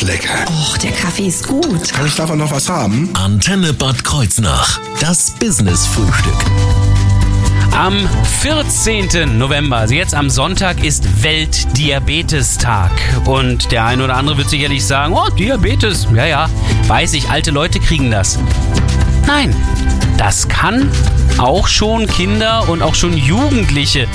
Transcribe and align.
ist 0.00 0.08
lecker. 0.08 0.44
Och, 0.48 0.78
der 0.78 0.92
Kaffee 0.92 1.26
ist 1.26 1.46
gut. 1.46 1.92
Kann 1.92 2.06
ich 2.06 2.14
davon 2.14 2.38
noch 2.38 2.50
was 2.50 2.68
haben? 2.68 3.10
Antenne 3.14 3.72
Bad 3.72 4.04
Kreuznach. 4.04 4.80
Das 5.00 5.30
Business-Frühstück. 5.32 6.34
Am 7.72 8.08
14. 8.40 9.38
November, 9.38 9.78
also 9.78 9.94
jetzt 9.94 10.14
am 10.14 10.30
Sonntag, 10.30 10.84
ist 10.84 11.22
Weltdiabetestag. 11.22 12.90
Und 13.24 13.72
der 13.72 13.84
eine 13.86 14.04
oder 14.04 14.16
andere 14.16 14.38
wird 14.38 14.50
sicherlich 14.50 14.84
sagen, 14.84 15.14
oh, 15.14 15.28
Diabetes, 15.30 16.06
ja, 16.14 16.26
ja, 16.26 16.50
weiß 16.86 17.14
ich, 17.14 17.30
alte 17.30 17.50
Leute 17.50 17.80
kriegen 17.80 18.10
das. 18.10 18.38
Nein, 19.32 19.54
das 20.18 20.48
kann 20.48 20.90
auch 21.38 21.68
schon 21.68 22.08
Kinder 22.08 22.68
und 22.68 22.82
auch 22.82 22.96
schon 22.96 23.16
Jugendliche 23.16 24.08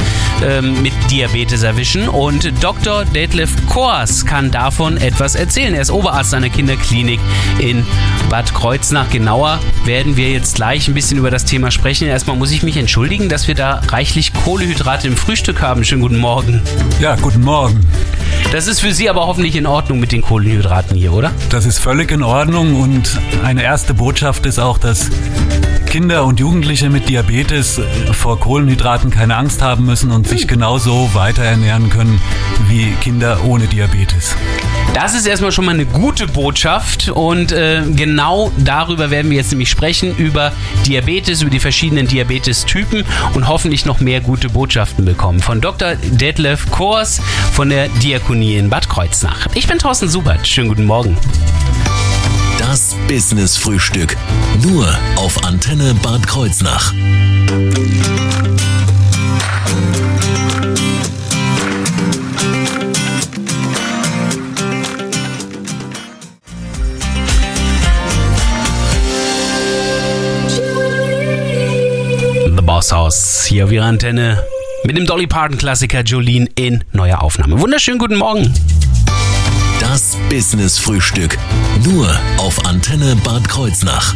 ähm, 0.43 0.81
mit 0.81 0.91
Diabetes 1.09 1.63
erwischen. 1.63 2.09
Und 2.09 2.51
Dr. 2.61 3.05
Detlef 3.05 3.49
Kors 3.69 4.25
kann 4.25 4.51
davon 4.51 4.97
etwas 4.97 5.35
erzählen. 5.35 5.73
Er 5.73 5.83
ist 5.83 5.89
Oberarzt 5.89 6.33
einer 6.33 6.49
Kinderklinik 6.49 7.21
in 7.59 7.85
Bad 8.29 8.53
Kreuznach. 8.53 9.09
Genauer 9.09 9.61
werden 9.85 10.17
wir 10.17 10.31
jetzt 10.31 10.55
gleich 10.55 10.89
ein 10.89 10.93
bisschen 10.93 11.17
über 11.17 11.31
das 11.31 11.45
Thema 11.45 11.71
sprechen. 11.71 12.09
Erstmal 12.09 12.35
muss 12.35 12.51
ich 12.51 12.61
mich 12.61 12.75
entschuldigen, 12.75 13.29
dass 13.29 13.47
wir 13.47 13.55
da 13.55 13.81
reichlich 13.87 14.33
Kohlehydrate 14.33 15.07
im 15.07 15.15
Frühstück 15.15 15.61
haben. 15.61 15.85
Schönen 15.85 16.01
guten 16.01 16.17
Morgen. 16.17 16.61
Ja, 16.99 17.15
guten 17.15 17.41
Morgen. 17.41 17.79
Das 18.51 18.67
ist 18.67 18.79
für 18.79 18.93
Sie 18.93 19.09
aber 19.09 19.27
hoffentlich 19.27 19.55
in 19.55 19.65
Ordnung 19.67 19.99
mit 19.99 20.11
den 20.11 20.21
Kohlenhydraten 20.21 20.95
hier, 20.95 21.13
oder? 21.13 21.31
Das 21.49 21.65
ist 21.65 21.79
völlig 21.79 22.11
in 22.11 22.23
Ordnung 22.23 22.79
und 22.79 23.19
eine 23.43 23.63
erste 23.63 23.93
Botschaft 23.93 24.45
ist 24.45 24.59
auch, 24.59 24.77
dass 24.77 25.09
Kinder 25.95 26.25
und 26.25 26.41
Jugendliche 26.41 26.89
mit 26.89 27.07
Diabetes 27.07 27.79
vor 28.11 28.37
Kohlenhydraten 28.37 29.11
keine 29.11 29.37
Angst 29.37 29.61
haben 29.61 29.85
müssen 29.85 30.11
und 30.11 30.27
sich 30.27 30.45
genauso 30.45 31.13
weiter 31.13 31.41
ernähren 31.41 31.89
können 31.89 32.19
wie 32.67 32.91
Kinder 32.99 33.45
ohne 33.45 33.67
Diabetes. 33.67 34.35
Das 34.93 35.13
ist 35.15 35.25
erstmal 35.25 35.53
schon 35.53 35.63
mal 35.63 35.71
eine 35.71 35.85
gute 35.85 36.27
Botschaft 36.27 37.07
und 37.07 37.53
äh, 37.53 37.81
genau 37.95 38.51
darüber 38.57 39.09
werden 39.09 39.31
wir 39.31 39.37
jetzt 39.37 39.51
nämlich 39.51 39.69
sprechen, 39.69 40.13
über 40.17 40.51
Diabetes, 40.85 41.41
über 41.41 41.49
die 41.49 41.61
verschiedenen 41.61 42.07
Diabetestypen 42.07 43.05
und 43.33 43.47
hoffentlich 43.47 43.85
noch 43.85 44.01
mehr 44.01 44.19
gute 44.19 44.49
Botschaften 44.49 45.05
bekommen. 45.05 45.39
Von 45.39 45.61
Dr. 45.61 45.95
Detlef 45.95 46.69
Kors 46.71 47.21
von 47.53 47.69
der 47.69 47.87
Diakonie 47.87 48.57
in 48.57 48.69
Bad 48.69 48.89
Kreuznach. 48.89 49.47
Ich 49.53 49.65
bin 49.65 49.79
Thorsten 49.79 50.09
Subert. 50.09 50.45
Schönen 50.45 50.67
guten 50.67 50.87
Morgen. 50.87 51.15
Das 52.57 52.95
Business-Frühstück. 53.07 54.15
Nur 54.63 54.87
auf 55.17 55.43
Antenne 55.43 55.93
Bad 56.01 56.25
Kreuznach. 56.25 56.93
The 72.45 72.61
Boss 72.61 72.91
House 72.91 73.45
hier 73.45 73.65
auf 73.65 73.71
ihrer 73.71 73.85
Antenne 73.85 74.43
mit 74.83 74.97
dem 74.97 75.05
Dolly 75.05 75.27
Parton 75.27 75.57
Klassiker 75.57 76.01
Jolene 76.01 76.47
in 76.55 76.83
neuer 76.93 77.21
Aufnahme. 77.21 77.59
Wunderschönen 77.59 77.97
guten 77.99 78.17
Morgen. 78.17 78.53
Das 79.95 80.17
Business-Frühstück. 80.29 81.37
Nur 81.85 82.19
auf 82.37 82.65
Antenne 82.65 83.15
Bad 83.23 83.47
Kreuznach. 83.47 84.13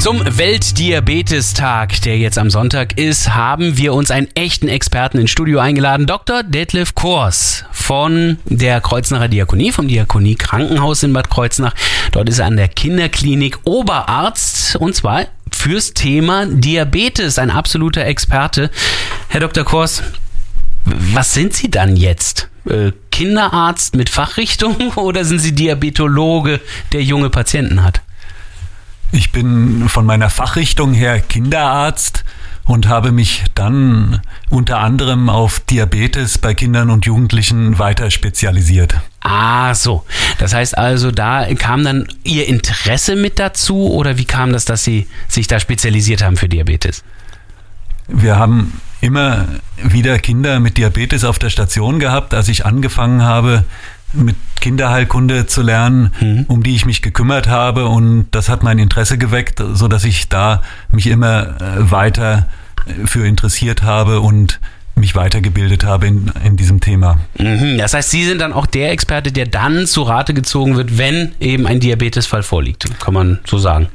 Zum 0.00 0.20
Weltdiabetestag, 0.36 2.02
der 2.02 2.18
jetzt 2.18 2.38
am 2.38 2.50
Sonntag 2.50 2.98
ist, 2.98 3.32
haben 3.32 3.78
wir 3.78 3.94
uns 3.94 4.10
einen 4.10 4.26
echten 4.34 4.66
Experten 4.66 5.18
ins 5.18 5.30
Studio 5.30 5.60
eingeladen, 5.60 6.08
Dr. 6.08 6.42
Detlef 6.42 6.96
Kors 6.96 7.64
von 7.70 8.38
der 8.46 8.80
Kreuznacher 8.80 9.28
Diakonie, 9.28 9.70
vom 9.70 9.86
Diakonie 9.86 10.34
Krankenhaus 10.34 11.04
in 11.04 11.12
Bad 11.12 11.30
Kreuznach. 11.30 11.76
Dort 12.10 12.28
ist 12.28 12.40
er 12.40 12.46
an 12.46 12.56
der 12.56 12.66
Kinderklinik 12.66 13.60
Oberarzt 13.62 14.74
und 14.74 14.96
zwar 14.96 15.26
fürs 15.52 15.94
Thema 15.94 16.46
Diabetes, 16.46 17.38
ein 17.38 17.50
absoluter 17.50 18.04
Experte. 18.06 18.72
Herr 19.28 19.38
Dr. 19.38 19.62
Kors, 19.62 20.02
was 20.84 21.32
sind 21.32 21.52
Sie 21.52 21.70
dann 21.70 21.96
jetzt? 21.96 22.49
Äh, 22.68 22.92
Kinderarzt 23.10 23.96
mit 23.96 24.10
Fachrichtung 24.10 24.92
oder 24.96 25.24
sind 25.24 25.38
Sie 25.38 25.52
Diabetologe, 25.52 26.60
der 26.92 27.02
junge 27.02 27.30
Patienten 27.30 27.82
hat? 27.82 28.02
Ich 29.12 29.32
bin 29.32 29.88
von 29.88 30.06
meiner 30.06 30.30
Fachrichtung 30.30 30.92
her 30.92 31.20
Kinderarzt 31.20 32.24
und 32.64 32.86
habe 32.86 33.10
mich 33.10 33.42
dann 33.56 34.20
unter 34.48 34.78
anderem 34.78 35.28
auf 35.28 35.58
Diabetes 35.58 36.38
bei 36.38 36.54
Kindern 36.54 36.90
und 36.90 37.04
Jugendlichen 37.04 37.80
weiter 37.80 38.10
spezialisiert. 38.10 38.94
Ah, 39.20 39.74
so. 39.74 40.04
Das 40.38 40.54
heißt 40.54 40.78
also, 40.78 41.10
da 41.10 41.52
kam 41.56 41.82
dann 41.82 42.06
Ihr 42.22 42.46
Interesse 42.46 43.16
mit 43.16 43.40
dazu 43.40 43.92
oder 43.92 44.18
wie 44.18 44.24
kam 44.24 44.52
das, 44.52 44.64
dass 44.64 44.84
Sie 44.84 45.08
sich 45.26 45.48
da 45.48 45.58
spezialisiert 45.58 46.22
haben 46.22 46.36
für 46.36 46.48
Diabetes? 46.48 47.02
Wir 48.12 48.38
haben 48.38 48.80
immer 49.00 49.46
wieder 49.82 50.18
Kinder 50.18 50.60
mit 50.60 50.76
Diabetes 50.76 51.24
auf 51.24 51.38
der 51.38 51.50
Station 51.50 51.98
gehabt, 51.98 52.34
als 52.34 52.48
ich 52.48 52.66
angefangen 52.66 53.22
habe, 53.22 53.64
mit 54.12 54.36
Kinderheilkunde 54.60 55.46
zu 55.46 55.62
lernen, 55.62 56.12
mhm. 56.20 56.44
um 56.48 56.62
die 56.62 56.74
ich 56.74 56.84
mich 56.84 57.00
gekümmert 57.00 57.48
habe 57.48 57.86
und 57.86 58.26
das 58.32 58.48
hat 58.48 58.62
mein 58.62 58.78
Interesse 58.78 59.18
geweckt, 59.18 59.62
so 59.72 59.88
dass 59.88 60.04
ich 60.04 60.28
da 60.28 60.62
mich 60.90 61.06
immer 61.06 61.54
weiter 61.78 62.48
für 63.04 63.26
interessiert 63.26 63.82
habe 63.82 64.20
und 64.20 64.60
mich 64.96 65.14
weitergebildet 65.14 65.84
habe 65.84 66.08
in, 66.08 66.32
in 66.44 66.56
diesem 66.56 66.80
Thema. 66.80 67.18
Mhm. 67.38 67.78
Das 67.78 67.94
heißt, 67.94 68.10
Sie 68.10 68.24
sind 68.24 68.40
dann 68.40 68.52
auch 68.52 68.66
der 68.66 68.90
Experte, 68.90 69.32
der 69.32 69.46
dann 69.46 69.86
zu 69.86 70.02
Rate 70.02 70.34
gezogen 70.34 70.76
wird, 70.76 70.98
wenn 70.98 71.32
eben 71.40 71.66
ein 71.66 71.80
Diabetesfall 71.80 72.42
vorliegt, 72.42 72.86
kann 73.00 73.14
man 73.14 73.38
so 73.44 73.58
sagen. 73.58 73.88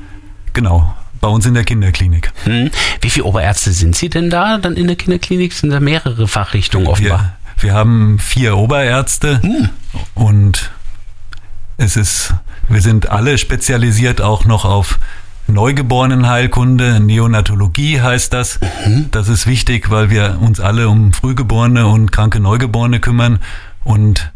Genau 0.53 0.95
bei 1.25 1.31
uns 1.31 1.47
in 1.47 1.55
der 1.55 1.63
Kinderklinik. 1.63 2.31
Hm. 2.43 2.69
Wie 3.01 3.09
viele 3.09 3.25
Oberärzte 3.25 3.71
sind 3.71 3.95
Sie 3.95 4.09
denn 4.09 4.29
da 4.29 4.59
dann 4.59 4.75
in 4.75 4.85
der 4.85 4.95
Kinderklinik? 4.95 5.53
Sind 5.53 5.71
da 5.71 5.79
mehrere 5.79 6.27
Fachrichtungen 6.27 6.85
offenbar? 6.85 7.37
Wir, 7.57 7.63
wir 7.63 7.73
haben 7.73 8.19
vier 8.19 8.55
Oberärzte 8.55 9.41
hm. 9.41 9.69
und 10.13 10.71
es 11.77 11.97
ist, 11.97 12.35
wir 12.69 12.81
sind 12.81 13.09
alle 13.09 13.39
spezialisiert 13.39 14.21
auch 14.21 14.45
noch 14.45 14.65
auf 14.65 14.99
Neugeborenenheilkunde, 15.47 16.99
Neonatologie 16.99 18.01
heißt 18.01 18.31
das. 18.31 18.59
Mhm. 18.85 19.09
Das 19.09 19.27
ist 19.27 19.47
wichtig, 19.47 19.89
weil 19.89 20.11
wir 20.11 20.37
uns 20.41 20.59
alle 20.59 20.89
um 20.89 21.11
Frühgeborene 21.11 21.87
und 21.87 22.11
kranke 22.11 22.39
Neugeborene 22.39 22.99
kümmern 22.99 23.39
und 23.83 24.31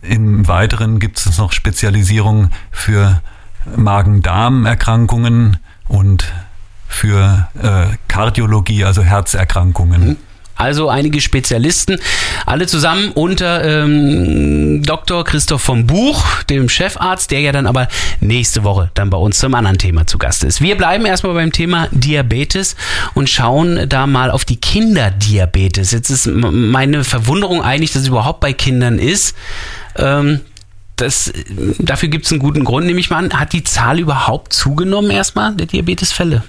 im 0.00 0.48
Weiteren 0.48 1.00
gibt 1.00 1.18
es 1.18 1.36
noch 1.36 1.52
Spezialisierung 1.52 2.48
für 2.70 3.20
Magen-Darm-Erkrankungen, 3.76 5.58
und 5.92 6.32
für 6.88 7.48
äh, 7.62 7.96
Kardiologie, 8.08 8.84
also 8.84 9.02
Herzerkrankungen. 9.02 10.08
Mhm. 10.08 10.16
Also 10.54 10.90
einige 10.90 11.20
Spezialisten, 11.20 11.98
alle 12.46 12.66
zusammen 12.66 13.10
unter 13.12 13.64
ähm, 13.64 14.82
Dr. 14.84 15.24
Christoph 15.24 15.62
vom 15.62 15.86
Buch, 15.86 16.42
dem 16.44 16.68
Chefarzt, 16.68 17.30
der 17.30 17.40
ja 17.40 17.52
dann 17.52 17.66
aber 17.66 17.88
nächste 18.20 18.62
Woche 18.62 18.90
dann 18.94 19.10
bei 19.10 19.16
uns 19.16 19.38
zum 19.38 19.54
anderen 19.54 19.78
Thema 19.78 20.06
zu 20.06 20.18
Gast 20.18 20.44
ist. 20.44 20.60
Wir 20.60 20.76
bleiben 20.76 21.04
erstmal 21.04 21.34
beim 21.34 21.52
Thema 21.52 21.88
Diabetes 21.90 22.76
und 23.14 23.28
schauen 23.28 23.88
da 23.88 24.06
mal 24.06 24.30
auf 24.30 24.44
die 24.44 24.60
Kinderdiabetes. 24.60 25.90
Jetzt 25.90 26.10
ist 26.10 26.26
meine 26.26 27.02
Verwunderung 27.02 27.62
eigentlich, 27.62 27.92
dass 27.92 28.02
es 28.02 28.08
überhaupt 28.08 28.40
bei 28.40 28.52
Kindern 28.52 28.98
ist. 28.98 29.34
Ähm, 29.96 30.40
das, 31.02 31.32
dafür 31.78 32.08
gibt 32.08 32.26
es 32.26 32.32
einen 32.32 32.38
guten 32.38 32.64
Grund, 32.64 32.86
nehme 32.86 33.00
ich 33.00 33.10
mal 33.10 33.16
an. 33.16 33.32
Hat 33.38 33.52
die 33.52 33.64
Zahl 33.64 33.98
überhaupt 33.98 34.52
zugenommen 34.52 35.10
erstmal, 35.10 35.54
der 35.54 35.66
Diabetesfälle? 35.66 36.44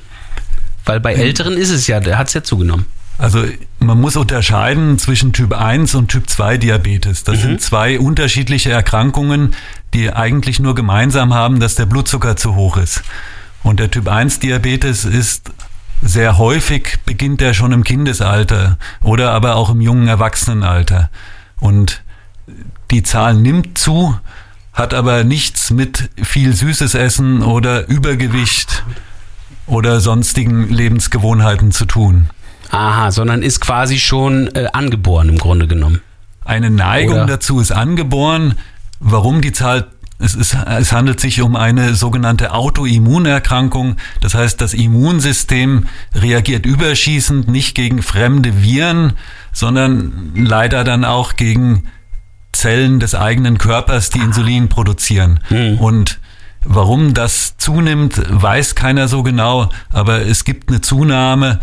Weil 0.86 1.00
bei 1.00 1.14
Älteren 1.14 1.54
ist 1.54 1.72
es 1.72 1.88
ja, 1.88 2.00
der 2.00 2.18
hat 2.18 2.28
es 2.28 2.36
ja 2.36 2.44
zugenommen. 2.44 2.86
Also 3.18 3.44
man 3.80 4.00
muss 4.00 4.16
unterscheiden 4.16 5.00
zwischen 5.00 5.34
Typ 5.34 5.54
1 5.54 5.96
und 5.96 6.10
Typ 6.10 6.30
2 6.30 6.58
Diabetes. 6.58 7.24
Das 7.24 7.38
mhm. 7.38 7.42
sind 7.42 7.62
zwei 7.62 8.00
unterschiedliche 8.00 8.72
Erkrankungen, 8.72 9.56
die 9.94 10.12
eigentlich 10.12 10.60
nur 10.60 10.76
gemeinsam 10.76 11.34
haben, 11.34 11.60
dass 11.60 11.76
der 11.76 11.86
Blutzucker 11.86 12.36
zu 12.36 12.56
hoch 12.56 12.78
ist. 12.78 13.04
Und 13.64 13.80
der 13.80 13.90
Typ 13.90 14.08
1 14.08 14.40
Diabetes 14.40 15.06
ist 15.06 15.52
sehr 16.02 16.38
häufig, 16.38 17.00
beginnt 17.06 17.42
er 17.42 17.54
schon 17.54 17.72
im 17.72 17.84
Kindesalter 17.84 18.78
oder 19.02 19.32
aber 19.32 19.56
auch 19.56 19.70
im 19.70 19.82
jungen 19.82 20.08
Erwachsenenalter. 20.08 21.10
Und 21.60 22.04
die 22.92 23.04
Zahl 23.04 23.36
nimmt 23.36 23.78
zu, 23.78 24.18
hat 24.74 24.94
aber 24.94 25.24
nichts 25.24 25.72
mit 25.72 26.10
viel 26.22 26.54
süßes 26.54 26.96
Essen 26.96 27.44
oder 27.44 27.88
Übergewicht 27.88 28.84
oder 29.68 30.00
sonstigen 30.00 30.70
Lebensgewohnheiten 30.70 31.72
zu 31.72 31.86
tun. 31.86 32.30
Aha, 32.72 33.12
sondern 33.12 33.44
ist 33.44 33.62
quasi 33.62 34.00
schon 34.00 34.48
äh, 34.56 34.68
angeboren 34.74 35.30
im 35.30 35.38
Grunde 35.38 35.68
genommen. 35.68 36.02
Eine 36.44 36.72
Neigung 36.72 37.18
oder? 37.18 37.26
dazu 37.28 37.60
ist 37.60 37.72
angeboren. 37.72 38.56
Warum 39.00 39.42
die 39.42 39.52
Zahl 39.52 39.88
es, 40.20 40.36
ist, 40.36 40.56
es 40.56 40.92
handelt 40.92 41.20
sich 41.20 41.42
um 41.42 41.56
eine 41.56 41.96
sogenannte 41.96 42.54
Autoimmunerkrankung. 42.54 43.98
Das 44.22 44.34
heißt, 44.36 44.60
das 44.62 44.74
Immunsystem 44.74 45.86
reagiert 46.16 46.66
überschießend 46.66 47.48
nicht 47.48 47.76
gegen 47.76 48.02
fremde 48.02 48.64
Viren, 48.64 49.14
sondern 49.52 50.32
leider 50.36 50.84
dann 50.84 51.04
auch 51.04 51.36
gegen 51.36 51.84
Zellen 52.54 53.00
des 53.00 53.14
eigenen 53.16 53.58
Körpers, 53.58 54.10
die 54.10 54.20
Insulin 54.20 54.70
produzieren. 54.70 55.40
Und 55.80 56.20
warum 56.64 57.14
das 57.14 57.58
zunimmt, 57.58 58.22
weiß 58.30 58.76
keiner 58.76 59.08
so 59.10 59.22
genau, 59.24 59.70
aber 59.92 60.22
es 60.26 60.46
gibt 60.46 60.70
eine 60.70 60.80
Zunahme. 60.82 61.60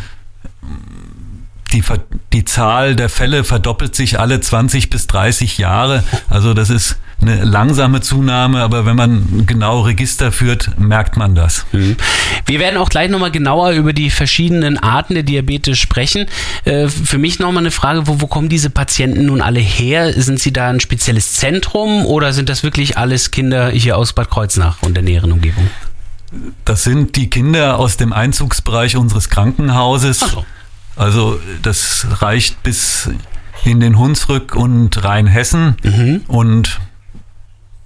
Die, 1.73 1.83
die 2.33 2.45
Zahl 2.45 2.97
der 2.97 3.09
Fälle 3.09 3.45
verdoppelt 3.45 3.95
sich 3.95 4.19
alle 4.19 4.41
20 4.41 4.91
bis 4.91 5.07
30 5.07 5.57
Jahre. 5.59 6.03
Also 6.29 6.53
das 6.53 6.69
ist 6.69 6.97
eine 7.21 7.45
langsame 7.45 8.01
Zunahme, 8.01 8.61
aber 8.63 8.87
wenn 8.87 8.97
man 8.97 9.47
genau 9.47 9.83
Register 9.83 10.33
führt, 10.33 10.79
merkt 10.79 11.17
man 11.17 11.35
das. 11.35 11.67
Mhm. 11.73 11.97
Wir 12.47 12.61
werden 12.61 12.77
auch 12.77 12.89
gleich 12.89 13.11
nochmal 13.11 13.31
genauer 13.31 13.73
über 13.73 13.93
die 13.93 14.11
verschiedenen 14.11 14.79
Arten 14.79 15.15
der 15.15 15.23
Diabetes 15.23 15.79
sprechen. 15.79 16.27
Äh, 16.65 16.89
Für 16.89 17.19
mich 17.19 17.39
nochmal 17.39 17.63
eine 17.63 17.71
Frage, 17.71 18.07
wo, 18.07 18.21
wo 18.21 18.27
kommen 18.27 18.49
diese 18.49 18.71
Patienten 18.71 19.27
nun 19.27 19.43
alle 19.43 19.61
her? 19.61 20.13
Sind 20.21 20.41
sie 20.41 20.53
da 20.53 20.71
ein 20.71 20.81
spezielles 20.81 21.35
Zentrum 21.35 22.07
oder 22.07 22.33
sind 22.33 22.49
das 22.49 22.63
wirklich 22.63 22.97
alles 22.97 23.31
Kinder 23.31 23.71
hier 23.71 23.97
aus 23.97 24.13
Bad 24.13 24.31
Kreuznach 24.31 24.79
und 24.83 24.95
der 24.95 25.03
näheren 25.03 25.33
Umgebung? 25.33 25.69
Das 26.65 26.85
sind 26.85 27.17
die 27.17 27.29
Kinder 27.29 27.79
aus 27.79 27.97
dem 27.97 28.13
Einzugsbereich 28.13 28.97
unseres 28.97 29.29
Krankenhauses. 29.29 30.21
So. 30.21 30.45
Also 30.97 31.41
das 31.63 32.07
reicht 32.21 32.63
bis 32.63 33.11
in 33.65 33.81
den 33.81 33.99
Hunsrück 33.99 34.55
und 34.55 35.03
Rheinhessen 35.05 35.77
und 36.29 36.81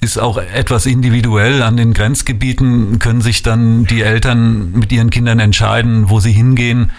ist 0.05 0.19
auch 0.19 0.37
etwas 0.37 0.87
individuell. 0.87 1.63
An 1.63 1.77
den 1.77 1.95
Grenzgebieten 1.95 2.99
können 2.99 3.23
sich 3.23 3.43
dann 3.43 3.87
die 3.87 4.03
Eltern 4.03 4.73
mit 4.73 4.93
ihren 4.93 5.11
Kindern 5.11 5.41
entscheiden, 5.41 6.11
wo 6.11 6.21
sie 6.21 6.33
hingehen. 6.33 6.93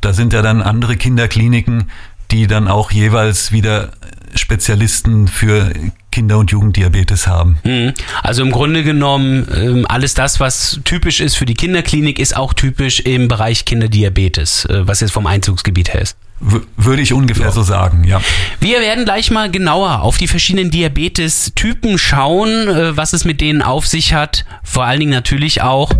Da 0.00 0.12
sind 0.12 0.32
ja 0.32 0.40
dann 0.40 0.62
andere 0.62 0.96
Kinderkliniken, 0.96 1.90
die 2.30 2.46
dann 2.46 2.68
auch 2.68 2.90
jeweils 2.90 3.52
wieder 3.52 3.92
Spezialisten 4.34 5.28
für 5.28 5.72
Kinder- 6.16 6.38
und 6.38 6.50
Jugenddiabetes 6.50 7.26
haben. 7.26 7.58
Mhm. 7.62 7.92
Also 8.22 8.40
im 8.40 8.50
Grunde 8.50 8.82
genommen, 8.82 9.46
ähm, 9.54 9.86
alles 9.86 10.14
das, 10.14 10.40
was 10.40 10.80
typisch 10.82 11.20
ist 11.20 11.36
für 11.36 11.44
die 11.44 11.52
Kinderklinik, 11.52 12.18
ist 12.18 12.34
auch 12.34 12.54
typisch 12.54 13.00
im 13.00 13.28
Bereich 13.28 13.66
Kinderdiabetes, 13.66 14.64
äh, 14.64 14.88
was 14.88 15.00
jetzt 15.00 15.10
vom 15.10 15.26
Einzugsgebiet 15.26 15.92
her 15.92 16.00
ist. 16.00 16.16
W 16.40 16.60
würde 16.78 17.02
ich 17.02 17.12
ungefähr 17.12 17.52
so 17.52 17.62
sagen, 17.62 18.04
ja. 18.04 18.22
Wir 18.60 18.80
werden 18.80 19.04
gleich 19.04 19.30
mal 19.30 19.50
genauer 19.50 20.00
auf 20.00 20.16
die 20.16 20.26
verschiedenen 20.26 20.70
Diabetes-Typen 20.70 21.98
schauen, 21.98 22.68
äh, 22.68 22.96
was 22.96 23.12
es 23.12 23.26
mit 23.26 23.42
denen 23.42 23.60
auf 23.60 23.86
sich 23.86 24.14
hat. 24.14 24.46
Vor 24.62 24.84
allen 24.84 25.00
Dingen 25.00 25.12
natürlich 25.12 25.60
auch, 25.60 25.92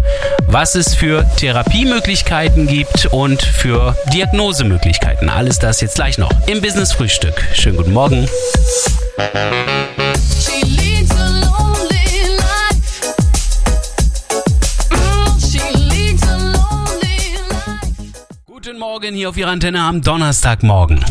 was 0.48 0.76
es 0.76 0.94
für 0.94 1.26
Therapiemöglichkeiten 1.36 2.66
gibt 2.66 3.04
und 3.12 3.42
für 3.42 3.96
Diagnosemöglichkeiten. 4.14 5.28
Alles 5.28 5.58
das 5.58 5.82
jetzt 5.82 5.96
gleich 5.96 6.16
noch 6.16 6.32
im 6.46 6.62
Business 6.62 6.92
Frühstück. 6.92 7.42
Schönen 7.52 7.76
guten 7.76 7.92
Morgen. 7.92 8.26
She 10.40 10.64
leads 10.64 11.10
a 11.12 11.28
lonely 11.46 12.36
life. 12.38 13.14
Mm, 14.90 15.40
she 15.40 15.60
leads 15.90 16.22
a 16.28 16.36
lonely 16.36 17.38
life. 17.50 18.14
Guten 18.46 18.78
Morgen 18.78 19.14
hier 19.14 19.28
auf 19.28 19.36
Ihrer 19.36 19.50
Antenne 19.50 19.80
am 19.82 20.02
Donnerstagmorgen. 20.02 21.04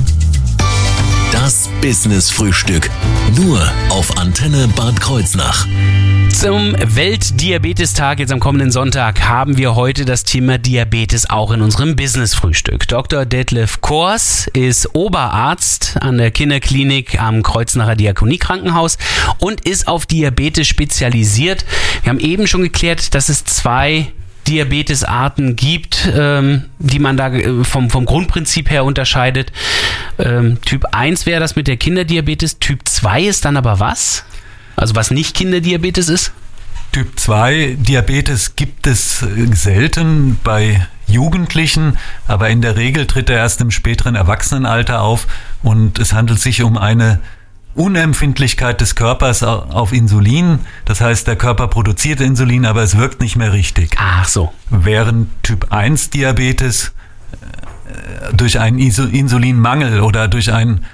Das 1.32 1.70
Business 1.82 2.30
Frühstück. 2.32 2.90
Nur 3.36 3.62
auf 3.90 4.18
Antenne 4.18 4.68
Bad 4.76 5.00
Kreuznach. 5.00 5.66
Zum 6.36 6.76
Weltdiabetestag 6.78 8.20
jetzt 8.20 8.34
am 8.34 8.42
kommenden 8.42 8.70
Sonntag 8.70 9.22
haben 9.22 9.58
wir 9.58 9.76
heute 9.76 10.04
das 10.04 10.26
Thema 10.26 10.58
Diabetes 10.58 11.30
auch 11.30 11.50
in 11.52 11.62
unserem 11.62 11.96
Business-Frühstück. 11.96 12.90
Dr. 12.90 13.26
Detlef 13.26 13.80
Kors 13.80 14.48
ist 14.48 14.94
Oberarzt 14.94 15.96
an 16.02 16.18
der 16.18 16.32
Kinderklinik 16.32 17.22
am 17.22 17.42
Kreuznacher 17.42 17.96
Diakoniekrankenhaus 17.96 18.98
und 19.40 19.62
ist 19.62 19.88
auf 19.88 20.06
Diabetes 20.06 20.68
spezialisiert. 20.68 21.66
Wir 22.04 22.10
haben 22.10 22.20
eben 22.20 22.48
schon 22.48 22.64
geklärt, 22.64 23.16
dass 23.16 23.30
es 23.30 23.46
zwei 23.46 24.12
Diabetesarten 24.46 25.56
gibt, 25.56 26.12
ähm, 26.14 26.66
die 26.80 27.00
man 27.00 27.16
da 27.16 27.30
äh, 27.30 27.64
vom, 27.64 27.90
vom 27.90 28.06
Grundprinzip 28.06 28.70
her 28.70 28.84
unterscheidet. 28.84 29.54
Ähm, 30.20 30.60
typ 30.62 30.86
1 30.92 31.26
wäre 31.26 31.40
das 31.40 31.56
mit 31.56 31.68
der 31.68 31.78
Kinderdiabetes, 31.78 32.60
Typ 32.60 32.82
2 32.88 33.24
ist 33.24 33.46
dann 33.46 33.56
aber 33.56 33.80
was? 33.80 34.26
Also 34.76 34.96
was 34.96 35.12
nicht 35.12 35.36
Kinderdiabetes 35.36 36.10
ist? 36.10 36.32
Typ 36.92 37.20
2 37.20 37.78
Diabetes 37.80 38.56
gibt 38.56 38.88
es 38.88 39.22
äh, 39.22 39.54
selten 39.54 40.40
bei 40.44 40.86
Jugendlichen, 41.08 41.98
aber 42.28 42.50
in 42.50 42.62
der 42.62 42.78
Regel 42.78 43.06
tritt 43.06 43.30
er 43.30 43.38
erst 43.38 43.62
im 43.62 43.70
späteren 43.72 44.16
Erwachsenenalter 44.16 45.02
auf 45.02 45.28
und 45.62 46.00
es 46.00 46.14
handelt 46.14 46.40
sich 46.40 46.64
um 46.64 46.78
eine 46.78 47.20
Unempfindlichkeit 47.76 48.80
des 48.82 48.96
Körpers 48.96 49.44
au- 49.44 49.64
auf 49.70 49.92
Insulin. 49.92 50.60
Das 50.86 51.02
heißt, 51.02 51.28
der 51.28 51.36
Körper 51.36 51.68
produziert 51.68 52.22
Insulin, 52.22 52.66
aber 52.66 52.82
es 52.84 52.98
wirkt 52.98 53.22
nicht 53.22 53.36
mehr 53.36 53.52
richtig. 53.54 53.96
Ach 54.00 54.28
so. 54.28 54.54
Während 54.70 55.28
Typ 55.44 55.72
1 55.74 56.10
Diabetes 56.12 56.94
äh, 57.34 58.34
durch 58.34 58.60
einen 58.60 58.80
Insulinmangel 58.80 60.00
oder 60.00 60.28
durch 60.30 60.52
ein 60.54 60.86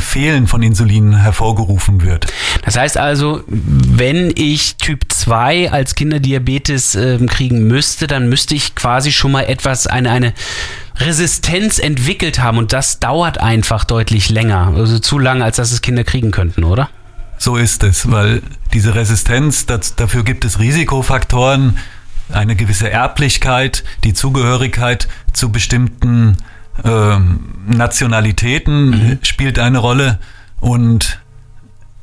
Fehlen 0.00 0.46
von 0.46 0.62
Insulin 0.62 1.16
hervorgerufen 1.16 2.02
wird. 2.02 2.26
Das 2.64 2.76
heißt 2.76 2.96
also, 2.96 3.44
wenn 3.46 4.32
ich 4.34 4.76
Typ 4.76 5.04
2 5.08 5.70
als 5.70 5.94
Kinderdiabetes 5.94 6.96
ähm, 6.96 7.28
kriegen 7.28 7.66
müsste, 7.66 8.06
dann 8.06 8.28
müsste 8.28 8.54
ich 8.54 8.74
quasi 8.74 9.12
schon 9.12 9.32
mal 9.32 9.42
etwas, 9.42 9.86
eine, 9.86 10.10
eine 10.10 10.32
Resistenz 10.96 11.78
entwickelt 11.78 12.40
haben 12.40 12.58
und 12.58 12.72
das 12.72 13.00
dauert 13.00 13.38
einfach 13.38 13.84
deutlich 13.84 14.28
länger. 14.28 14.72
Also 14.76 14.98
zu 14.98 15.18
lange, 15.18 15.44
als 15.44 15.56
dass 15.56 15.72
es 15.72 15.82
Kinder 15.82 16.04
kriegen 16.04 16.30
könnten, 16.30 16.64
oder? 16.64 16.90
So 17.38 17.56
ist 17.56 17.82
es, 17.82 18.10
weil 18.10 18.42
diese 18.72 18.94
Resistenz, 18.94 19.66
das, 19.66 19.96
dafür 19.96 20.22
gibt 20.22 20.44
es 20.44 20.58
Risikofaktoren, 20.58 21.78
eine 22.30 22.56
gewisse 22.56 22.90
Erblichkeit, 22.90 23.84
die 24.04 24.14
Zugehörigkeit 24.14 25.08
zu 25.32 25.50
bestimmten 25.50 26.36
ähm, 26.84 27.40
Nationalitäten 27.66 29.18
spielt 29.22 29.58
eine 29.58 29.78
Rolle 29.78 30.18
und 30.60 31.20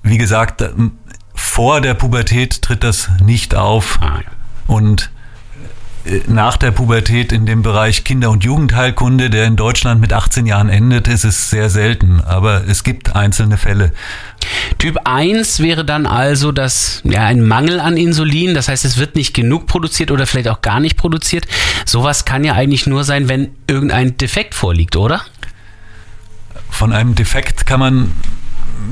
wie 0.03 0.17
gesagt, 0.17 0.61
ähm, 0.61 0.93
vor 1.33 1.81
der 1.81 1.93
Pubertät 1.93 2.61
tritt 2.61 2.83
das 2.83 3.09
nicht 3.23 3.55
auf 3.55 3.99
Ah, 4.01 4.19
ja. 4.23 4.31
und 4.67 5.03
äh, 5.03 5.18
nach 6.27 6.57
der 6.57 6.71
Pubertät 6.71 7.31
in 7.31 7.45
dem 7.45 7.61
Bereich 7.61 8.03
Kinder- 8.03 8.31
und 8.31 8.43
Jugendheilkunde, 8.43 9.29
der 9.29 9.45
in 9.45 9.55
Deutschland 9.55 9.99
mit 9.99 10.13
18 10.13 10.45
Jahren 10.45 10.69
endet, 10.69 11.07
ist 11.07 11.25
es 11.25 11.49
sehr 11.49 11.69
selten, 11.69 12.21
aber 12.21 12.67
es 12.67 12.83
gibt 12.83 13.15
einzelne 13.15 13.57
Fälle. 13.57 13.91
Typ 14.77 14.97
1 15.03 15.59
wäre 15.59 15.83
dann 15.83 16.05
also 16.05 16.51
das, 16.51 17.01
ja, 17.03 17.25
ein 17.25 17.41
Mangel 17.41 17.79
an 17.79 17.97
Insulin. 17.97 18.53
Das 18.53 18.69
heißt, 18.69 18.85
es 18.85 18.97
wird 18.97 19.15
nicht 19.15 19.33
genug 19.33 19.67
produziert 19.67 20.11
oder 20.11 20.25
vielleicht 20.25 20.47
auch 20.47 20.61
gar 20.61 20.79
nicht 20.79 20.95
produziert. 20.95 21.45
Sowas 21.85 22.25
kann 22.25 22.43
ja 22.43 22.53
eigentlich 22.53 22.87
nur 22.87 23.03
sein, 23.03 23.27
wenn 23.27 23.49
irgendein 23.67 24.17
Defekt 24.17 24.55
vorliegt, 24.55 24.95
oder? 24.95 25.21
Von 26.69 26.93
einem 26.93 27.15
Defekt 27.15 27.65
kann 27.65 27.79
man 27.79 28.11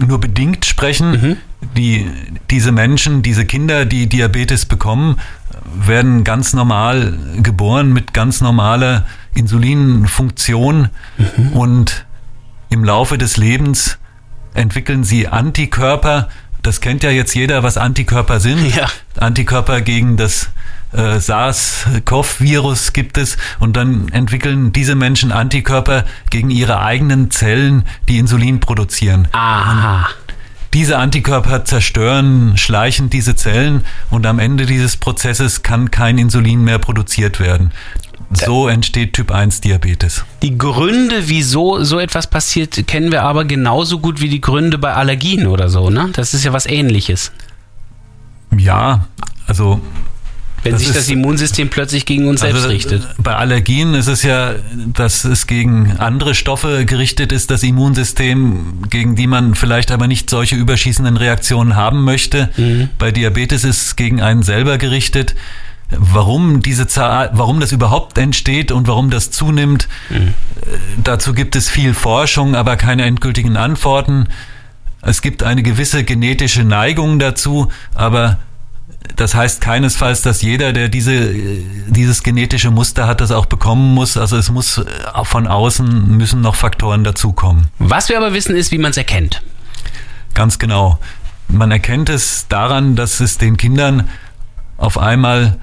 nur 0.06 0.20
bedingt 0.20 0.66
sprechen. 0.66 1.38
Die, 1.76 2.08
diese 2.52 2.72
Menschen, 2.72 3.24
diese 3.24 3.46
Kinder, 3.46 3.86
die 3.86 4.08
Diabetes 4.08 4.66
bekommen, 4.66 5.18
werden 5.74 6.24
ganz 6.24 6.54
normal 6.54 7.18
geboren 7.42 7.94
mit 7.94 8.14
ganz 8.14 8.42
normaler 8.42 9.06
Insulinfunktion 9.36 10.90
und 11.54 12.06
im 12.70 12.84
Laufe 12.84 13.18
des 13.18 13.38
Lebens 13.38 13.98
entwickeln 14.54 15.04
sie 15.04 15.28
Antikörper. 15.28 16.30
Das 16.64 16.82
kennt 16.82 17.04
ja 17.04 17.12
jetzt 17.12 17.36
jeder, 17.36 17.64
was 17.64 17.78
Antikörper 17.78 18.40
sind. 18.40 18.76
Ja. 18.76 18.88
Antikörper 19.18 19.82
gegen 19.82 20.18
das 20.18 20.50
äh, 20.94 21.20
SARS-CoV-Virus 21.20 22.94
gibt 22.94 23.18
es 23.18 23.38
und 23.60 23.78
dann 23.78 24.10
entwickeln 24.10 24.74
diese 24.74 24.96
Menschen 24.96 25.32
Antikörper 25.32 26.06
gegen 26.30 26.50
ihre 26.50 26.82
eigenen 26.82 27.32
Zellen, 27.32 27.84
die 28.08 28.18
Insulin 28.18 28.60
produzieren. 28.60 29.28
Aha. 29.32 30.10
Diese 30.74 30.98
Antikörper 30.98 31.66
zerstören 31.66 32.58
schleichend 32.58 33.14
diese 33.14 33.36
Zellen 33.36 33.86
und 34.10 34.26
am 34.26 34.40
Ende 34.40 34.66
dieses 34.66 34.98
Prozesses 34.98 35.64
kann 35.64 35.92
kein 35.92 36.18
Insulin 36.18 36.64
mehr 36.64 36.80
produziert 36.80 37.40
werden. 37.40 37.72
So 38.32 38.68
entsteht 38.68 39.14
Typ 39.14 39.32
1 39.32 39.62
Diabetes. 39.62 40.26
Die 40.42 40.58
Gründe, 40.58 41.30
wieso 41.30 41.84
so 41.84 41.98
etwas 41.98 42.28
passiert, 42.28 42.86
kennen 42.88 43.12
wir 43.12 43.24
aber 43.24 43.46
genauso 43.46 44.00
gut 44.00 44.20
wie 44.20 44.28
die 44.28 44.42
Gründe 44.42 44.78
bei 44.78 44.94
Allergien 44.94 45.48
oder 45.48 45.70
so, 45.70 45.90
ne? 45.90 46.10
Das 46.14 46.34
ist 46.34 46.44
ja 46.44 46.52
was 46.52 46.66
ähnliches. 46.66 47.32
Ja, 48.56 49.06
also 49.46 49.80
Wenn 50.64 50.72
Das 50.74 50.82
sich 50.82 50.92
das 50.92 51.08
Immunsystem 51.08 51.70
plötzlich 51.70 52.06
gegen 52.06 52.28
uns 52.28 52.42
selbst 52.42 52.58
Also, 52.58 52.70
richtet. 52.70 53.04
äh, 53.04 53.22
Bei 53.22 53.36
Allergien 53.36 53.94
ist 53.94 54.08
es 54.08 54.24
ja, 54.24 54.56
dass 54.94 55.24
es 55.24 55.46
gegen 55.48 55.92
andere 55.98 56.34
Stoffe 56.36 56.86
gerichtet 56.86 57.32
ist, 57.32 57.52
das 57.52 57.64
Immunsystem, 57.64 58.82
gegen 58.90 59.16
die 59.16 59.28
man 59.28 59.56
vielleicht 59.56 59.92
aber 59.92 60.08
nicht 60.08 60.30
solche 60.30 60.56
überschießenden 60.56 61.16
Reaktionen 61.18 61.76
haben 61.76 62.04
möchte. 62.04 62.50
Mhm. 62.58 62.90
Bei 62.98 63.12
Diabetes 63.12 63.64
ist 63.64 63.86
es 63.88 63.96
gegen 63.96 64.22
einen 64.22 64.42
selber 64.44 64.78
gerichtet. 64.78 65.36
Warum 65.90 66.62
diese 66.62 66.86
Zahl, 66.88 67.30
warum 67.34 67.60
das 67.62 67.72
überhaupt 67.72 68.18
entsteht 68.18 68.72
und 68.74 68.88
warum 68.88 69.10
das 69.10 69.32
zunimmt, 69.32 69.88
Mhm. 70.10 70.16
äh, 70.18 70.32
dazu 71.04 71.34
gibt 71.34 71.56
es 71.56 71.70
viel 71.70 71.94
Forschung, 71.94 72.56
aber 72.56 72.76
keine 72.76 73.04
endgültigen 73.06 73.56
Antworten. 73.56 74.28
Es 75.02 75.22
gibt 75.22 75.44
eine 75.44 75.64
gewisse 75.64 76.04
genetische 76.04 76.64
Neigung 76.66 77.20
dazu, 77.20 77.70
aber 77.94 78.40
das 79.18 79.34
heißt 79.36 79.62
keinesfalls, 79.62 80.22
dass 80.22 80.42
jeder, 80.42 80.74
der 80.74 80.90
diese, 80.90 81.34
dieses 81.88 82.24
genetische 82.24 82.72
Muster 82.72 83.08
hat, 83.08 83.20
das 83.20 83.32
auch 83.32 83.48
bekommen 83.48 83.94
muss. 83.94 84.16
Also 84.16 84.38
es 84.38 84.52
muss 84.52 84.78
äh, 84.78 84.84
von 85.24 85.48
außen 85.48 86.16
müssen 86.16 86.42
noch 86.42 86.56
Faktoren 86.56 87.04
dazukommen. 87.04 87.68
Was 87.80 88.10
wir 88.10 88.18
aber 88.18 88.34
wissen, 88.34 88.56
ist, 88.56 88.72
wie 88.72 88.78
man 88.78 88.92
es 88.92 88.98
erkennt. 88.98 89.42
Ganz 90.34 90.60
genau. 90.60 91.00
Man 91.48 91.72
erkennt 91.72 92.10
es 92.10 92.48
daran, 92.48 92.96
dass 92.96 93.20
es 93.20 93.38
den 93.38 93.58
Kindern 93.58 94.08
auf 94.78 95.00
einmal 95.00 95.58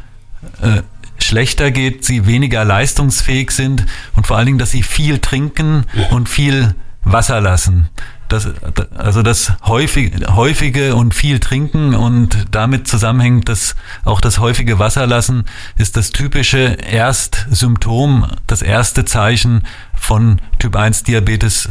äh, 0.60 0.82
schlechter 1.22 1.70
geht, 1.70 2.04
sie 2.04 2.26
weniger 2.26 2.64
leistungsfähig 2.64 3.52
sind 3.52 3.86
und 4.16 4.26
vor 4.26 4.36
allen 4.36 4.46
Dingen, 4.46 4.58
dass 4.58 4.72
sie 4.72 4.82
viel 4.82 5.20
trinken 5.20 5.86
und 6.10 6.28
viel 6.28 6.74
Wasser 7.04 7.40
lassen. 7.40 7.88
Das, 8.34 8.48
also 8.96 9.22
das 9.22 9.52
häufige, 9.64 10.34
häufige 10.34 10.96
und 10.96 11.14
viel 11.14 11.38
trinken 11.38 11.94
und 11.94 12.46
damit 12.50 12.88
zusammenhängt 12.88 13.48
das 13.48 13.76
auch 14.04 14.20
das 14.20 14.40
häufige 14.40 14.80
Wasserlassen 14.80 15.44
ist 15.78 15.96
das 15.96 16.10
typische 16.10 16.58
Erstsymptom, 16.58 18.26
das 18.48 18.62
erste 18.62 19.04
Zeichen 19.04 19.62
von 19.94 20.40
Typ 20.58 20.74
1 20.74 21.04
Diabetes 21.04 21.66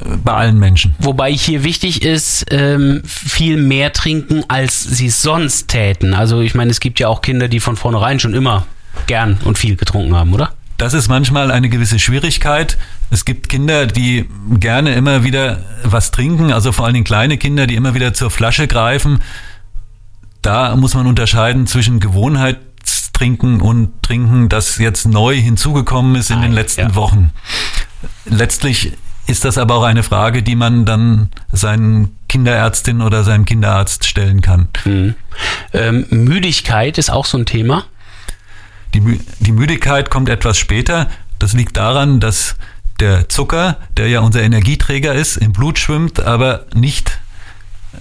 äh, 0.00 0.16
bei 0.22 0.34
allen 0.34 0.58
Menschen. 0.58 0.94
Wobei 0.98 1.32
hier 1.32 1.64
wichtig 1.64 2.02
ist, 2.02 2.44
ähm, 2.50 3.00
viel 3.06 3.56
mehr 3.56 3.94
trinken, 3.94 4.44
als 4.48 4.82
sie 4.82 5.08
sonst 5.08 5.68
täten. 5.68 6.12
Also 6.12 6.42
ich 6.42 6.54
meine, 6.54 6.70
es 6.70 6.80
gibt 6.80 7.00
ja 7.00 7.08
auch 7.08 7.22
Kinder, 7.22 7.48
die 7.48 7.60
von 7.60 7.76
vornherein 7.76 8.20
schon 8.20 8.34
immer 8.34 8.66
gern 9.06 9.38
und 9.46 9.56
viel 9.56 9.76
getrunken 9.76 10.14
haben, 10.14 10.34
oder? 10.34 10.52
Das 10.78 10.94
ist 10.94 11.08
manchmal 11.08 11.50
eine 11.50 11.68
gewisse 11.68 11.98
Schwierigkeit. 11.98 12.78
Es 13.10 13.24
gibt 13.24 13.48
Kinder, 13.48 13.86
die 13.86 14.26
gerne 14.58 14.94
immer 14.94 15.24
wieder 15.24 15.58
was 15.82 16.12
trinken, 16.12 16.52
also 16.52 16.70
vor 16.72 16.84
allen 16.84 16.94
Dingen 16.94 17.04
kleine 17.04 17.36
Kinder, 17.36 17.66
die 17.66 17.74
immer 17.74 17.94
wieder 17.94 18.14
zur 18.14 18.30
Flasche 18.30 18.68
greifen. 18.68 19.18
Da 20.40 20.74
muss 20.76 20.94
man 20.94 21.08
unterscheiden 21.08 21.66
zwischen 21.66 21.98
Gewohnheitstrinken 21.98 23.60
und 23.60 24.02
Trinken, 24.04 24.48
das 24.48 24.78
jetzt 24.78 25.06
neu 25.06 25.34
hinzugekommen 25.36 26.14
ist 26.14 26.30
in 26.30 26.38
Ah, 26.38 26.42
den 26.42 26.52
letzten 26.52 26.80
ja. 26.82 26.94
Wochen. 26.94 27.32
Letztlich 28.24 28.92
ist 29.26 29.44
das 29.44 29.58
aber 29.58 29.74
auch 29.74 29.82
eine 29.82 30.04
Frage, 30.04 30.44
die 30.44 30.54
man 30.54 30.84
dann 30.84 31.30
seinen 31.50 32.16
Kinderärztin 32.28 33.02
oder 33.02 33.24
seinem 33.24 33.44
Kinderarzt 33.46 34.06
stellen 34.06 34.42
kann. 34.42 34.68
Ähm, 35.72 36.06
Müdigkeit 36.10 36.98
ist 36.98 37.10
auch 37.10 37.26
so 37.26 37.36
ein 37.36 37.46
Thema. 37.46 37.84
Die, 38.94 39.20
die 39.40 39.52
Müdigkeit 39.52 40.10
kommt 40.10 40.28
etwas 40.28 40.58
später. 40.58 41.08
Das 41.38 41.52
liegt 41.52 41.76
daran, 41.76 42.20
dass 42.20 42.56
der 43.00 43.28
Zucker, 43.28 43.76
der 43.96 44.08
ja 44.08 44.20
unser 44.20 44.42
Energieträger 44.42 45.14
ist, 45.14 45.36
im 45.36 45.52
Blut 45.52 45.78
schwimmt, 45.78 46.20
aber 46.20 46.66
nicht 46.74 47.18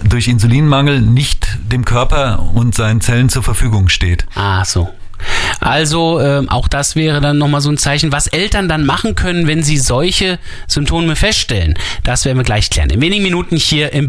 durch 0.03 0.27
Insulinmangel 0.27 1.01
nicht 1.01 1.47
dem 1.71 1.85
Körper 1.85 2.51
und 2.53 2.75
seinen 2.75 3.01
Zellen 3.01 3.29
zur 3.29 3.43
Verfügung 3.43 3.89
steht. 3.89 4.25
Ah, 4.35 4.65
so. 4.65 4.89
Also 5.59 6.19
ähm, 6.21 6.49
auch 6.49 6.67
das 6.67 6.95
wäre 6.95 7.21
dann 7.21 7.37
nochmal 7.37 7.61
so 7.61 7.69
ein 7.69 7.77
Zeichen, 7.77 8.11
was 8.11 8.27
Eltern 8.27 8.69
dann 8.69 8.85
machen 8.85 9.15
können, 9.15 9.47
wenn 9.47 9.63
sie 9.63 9.77
solche 9.77 10.39
Symptome 10.67 11.15
feststellen. 11.15 11.77
Das 12.03 12.25
werden 12.25 12.37
wir 12.37 12.43
gleich 12.43 12.69
klären. 12.69 12.89
In 12.89 13.01
wenigen 13.01 13.23
Minuten 13.23 13.57
hier 13.57 13.93
im 13.93 14.07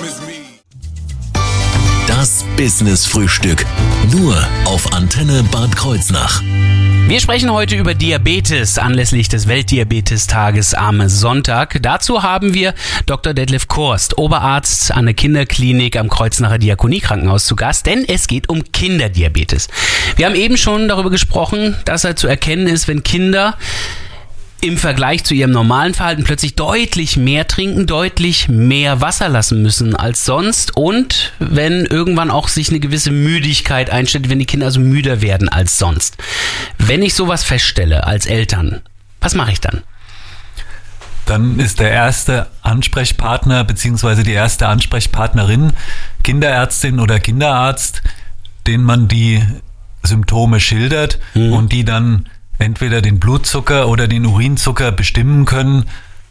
as 0.00 0.20
me. 0.26 0.40
Das 2.06 2.44
Business 2.56 3.06
Frühstück. 3.06 3.64
Nur 4.10 4.36
auf 4.64 4.92
Antenne 4.92 5.44
Bad 5.50 5.76
Kreuznach. 5.76 6.42
Wir 7.10 7.18
sprechen 7.18 7.50
heute 7.50 7.74
über 7.74 7.92
Diabetes 7.92 8.78
anlässlich 8.78 9.28
des 9.28 9.48
Weltdiabetestages 9.48 10.74
am 10.74 11.08
Sonntag. 11.08 11.80
Dazu 11.82 12.22
haben 12.22 12.54
wir 12.54 12.72
Dr. 13.06 13.34
Detlef 13.34 13.66
Korst, 13.66 14.16
Oberarzt 14.16 14.92
an 14.92 15.06
der 15.06 15.14
Kinderklinik 15.14 15.96
am 15.96 16.08
Kreuznacher 16.08 16.58
Diakoniekrankenhaus 16.58 17.46
zu 17.46 17.56
Gast, 17.56 17.86
denn 17.86 18.04
es 18.06 18.28
geht 18.28 18.48
um 18.48 18.62
Kinderdiabetes. 18.70 19.66
Wir 20.14 20.26
haben 20.26 20.36
eben 20.36 20.56
schon 20.56 20.86
darüber 20.86 21.10
gesprochen, 21.10 21.76
dass 21.84 22.04
er 22.04 22.14
zu 22.14 22.28
erkennen 22.28 22.68
ist, 22.68 22.86
wenn 22.86 23.02
Kinder 23.02 23.56
im 24.60 24.76
Vergleich 24.76 25.24
zu 25.24 25.34
ihrem 25.34 25.50
normalen 25.50 25.94
Verhalten 25.94 26.24
plötzlich 26.24 26.54
deutlich 26.54 27.16
mehr 27.16 27.46
trinken, 27.46 27.86
deutlich 27.86 28.48
mehr 28.48 29.00
Wasser 29.00 29.28
lassen 29.28 29.62
müssen 29.62 29.96
als 29.96 30.24
sonst 30.24 30.76
und 30.76 31.32
wenn 31.38 31.86
irgendwann 31.86 32.30
auch 32.30 32.48
sich 32.48 32.68
eine 32.68 32.80
gewisse 32.80 33.10
Müdigkeit 33.10 33.90
einstellt, 33.90 34.28
wenn 34.28 34.38
die 34.38 34.46
Kinder 34.46 34.66
also 34.66 34.80
müder 34.80 35.22
werden 35.22 35.48
als 35.48 35.78
sonst. 35.78 36.16
Wenn 36.78 37.02
ich 37.02 37.14
sowas 37.14 37.42
feststelle 37.42 38.06
als 38.06 38.26
Eltern, 38.26 38.82
was 39.20 39.34
mache 39.34 39.52
ich 39.52 39.60
dann? 39.60 39.82
Dann 41.26 41.60
ist 41.60 41.80
der 41.80 41.90
erste 41.90 42.48
Ansprechpartner 42.62 43.64
beziehungsweise 43.64 44.24
die 44.24 44.32
erste 44.32 44.68
Ansprechpartnerin 44.68 45.72
Kinderärztin 46.24 46.98
oder 46.98 47.20
Kinderarzt, 47.20 48.02
den 48.66 48.82
man 48.82 49.08
die 49.08 49.42
Symptome 50.02 50.60
schildert 50.60 51.18
und 51.34 51.72
die 51.72 51.84
dann 51.84 52.26
entweder 52.60 53.02
den 53.02 53.18
Blutzucker 53.18 53.88
oder 53.88 54.06
den 54.06 54.26
Urinzucker 54.26 54.92
bestimmen 54.92 55.44
können, 55.44 55.86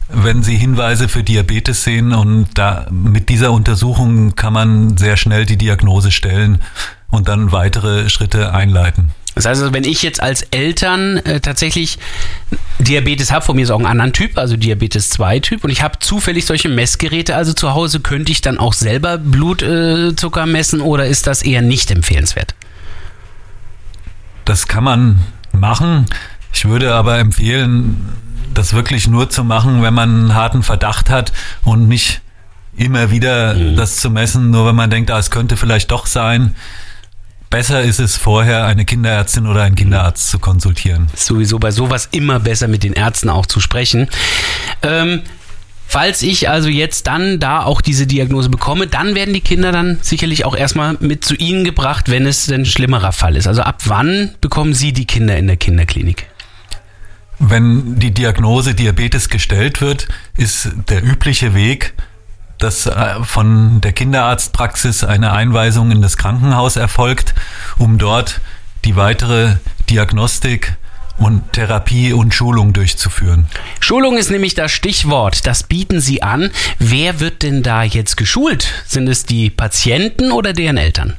wenn 0.08 0.42
sie 0.42 0.56
Hinweise 0.56 1.08
für 1.08 1.22
Diabetes 1.22 1.84
sehen. 1.84 2.12
Und 2.12 2.48
da 2.54 2.86
mit 2.90 3.28
dieser 3.28 3.52
Untersuchung 3.52 4.34
kann 4.36 4.52
man 4.52 4.96
sehr 4.96 5.16
schnell 5.16 5.46
die 5.46 5.56
Diagnose 5.56 6.10
stellen 6.10 6.62
und 7.10 7.28
dann 7.28 7.52
weitere 7.52 8.08
Schritte 8.08 8.54
einleiten. 8.54 9.10
Das 9.34 9.46
heißt 9.46 9.62
also, 9.62 9.72
wenn 9.72 9.84
ich 9.84 10.02
jetzt 10.02 10.20
als 10.20 10.42
Eltern 10.50 11.18
äh, 11.18 11.40
tatsächlich 11.40 11.98
Diabetes 12.80 13.30
habe, 13.30 13.44
von 13.44 13.56
mir 13.56 13.62
ist 13.62 13.70
auch 13.70 13.78
ein 13.78 13.86
anderen 13.86 14.12
Typ, 14.12 14.36
also 14.36 14.56
Diabetes 14.56 15.10
2 15.10 15.38
Typ, 15.38 15.64
und 15.64 15.70
ich 15.70 15.82
habe 15.82 15.98
zufällig 16.00 16.46
solche 16.46 16.68
Messgeräte 16.68 17.36
also 17.36 17.52
zu 17.52 17.72
Hause, 17.72 18.00
könnte 18.00 18.32
ich 18.32 18.40
dann 18.40 18.58
auch 18.58 18.72
selber 18.72 19.18
Blutzucker 19.18 20.42
äh, 20.42 20.46
messen 20.46 20.80
oder 20.80 21.06
ist 21.06 21.26
das 21.28 21.42
eher 21.42 21.62
nicht 21.62 21.90
empfehlenswert? 21.92 22.54
Das 24.44 24.66
kann 24.66 24.82
man 24.82 25.20
machen. 25.52 26.06
Ich 26.52 26.64
würde 26.64 26.94
aber 26.94 27.18
empfehlen, 27.18 28.08
das 28.54 28.72
wirklich 28.72 29.06
nur 29.06 29.30
zu 29.30 29.44
machen, 29.44 29.82
wenn 29.82 29.94
man 29.94 30.10
einen 30.10 30.34
harten 30.34 30.62
Verdacht 30.62 31.10
hat 31.10 31.32
und 31.64 31.88
nicht 31.88 32.20
immer 32.76 33.10
wieder 33.10 33.54
das 33.54 33.96
zu 33.96 34.10
messen, 34.10 34.50
nur 34.50 34.66
wenn 34.66 34.74
man 34.74 34.90
denkt, 34.90 35.10
ah, 35.10 35.18
es 35.18 35.30
könnte 35.30 35.56
vielleicht 35.56 35.90
doch 35.90 36.06
sein. 36.06 36.54
Besser 37.50 37.82
ist 37.82 37.98
es 37.98 38.16
vorher, 38.16 38.66
eine 38.66 38.84
Kinderärztin 38.84 39.46
oder 39.46 39.62
einen 39.62 39.74
Kinderarzt 39.74 40.28
zu 40.28 40.38
konsultieren. 40.38 41.08
Ist 41.12 41.26
sowieso 41.26 41.58
bei 41.58 41.72
sowas 41.72 42.08
immer 42.12 42.38
besser 42.38 42.68
mit 42.68 42.84
den 42.84 42.92
Ärzten 42.92 43.28
auch 43.28 43.44
zu 43.46 43.58
sprechen. 43.58 44.08
Ähm, 44.82 45.22
falls 45.90 46.22
ich 46.22 46.48
also 46.48 46.68
jetzt 46.68 47.08
dann 47.08 47.40
da 47.40 47.64
auch 47.64 47.80
diese 47.80 48.06
Diagnose 48.06 48.48
bekomme, 48.48 48.86
dann 48.86 49.16
werden 49.16 49.34
die 49.34 49.40
Kinder 49.40 49.72
dann 49.72 49.98
sicherlich 50.02 50.44
auch 50.44 50.54
erstmal 50.54 50.96
mit 51.00 51.24
zu 51.24 51.34
Ihnen 51.34 51.64
gebracht, 51.64 52.08
wenn 52.08 52.26
es 52.26 52.48
ein 52.48 52.64
schlimmerer 52.64 53.10
Fall 53.10 53.34
ist. 53.34 53.48
Also 53.48 53.62
ab 53.62 53.82
wann 53.86 54.30
bekommen 54.40 54.72
Sie 54.72 54.92
die 54.92 55.04
Kinder 55.04 55.36
in 55.36 55.48
der 55.48 55.56
Kinderklinik? 55.56 56.28
Wenn 57.40 57.98
die 57.98 58.12
Diagnose 58.12 58.74
Diabetes 58.74 59.30
gestellt 59.30 59.80
wird, 59.80 60.06
ist 60.36 60.70
der 60.88 61.02
übliche 61.02 61.54
Weg, 61.54 61.94
dass 62.58 62.86
äh, 62.86 63.24
von 63.24 63.80
der 63.80 63.92
Kinderarztpraxis 63.92 65.02
eine 65.02 65.32
Einweisung 65.32 65.90
in 65.90 66.02
das 66.02 66.16
Krankenhaus 66.16 66.76
erfolgt, 66.76 67.34
um 67.78 67.98
dort 67.98 68.40
die 68.84 68.94
weitere 68.94 69.56
Diagnostik 69.88 70.76
und 71.20 71.52
Therapie 71.52 72.12
und 72.12 72.34
Schulung 72.34 72.72
durchzuführen. 72.72 73.46
Schulung 73.78 74.16
ist 74.16 74.30
nämlich 74.30 74.54
das 74.54 74.72
Stichwort. 74.72 75.46
Das 75.46 75.62
bieten 75.62 76.00
Sie 76.00 76.22
an. 76.22 76.50
Wer 76.78 77.20
wird 77.20 77.42
denn 77.42 77.62
da 77.62 77.82
jetzt 77.82 78.16
geschult? 78.16 78.66
Sind 78.86 79.08
es 79.08 79.26
die 79.26 79.50
Patienten 79.50 80.32
oder 80.32 80.52
deren 80.54 80.78
Eltern? 80.78 81.14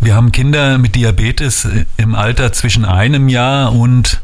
Wir 0.00 0.14
haben 0.14 0.32
Kinder 0.32 0.78
mit 0.78 0.96
Diabetes 0.96 1.66
im 1.96 2.14
Alter 2.14 2.52
zwischen 2.52 2.84
einem 2.84 3.28
Jahr 3.28 3.72
und 3.72 4.20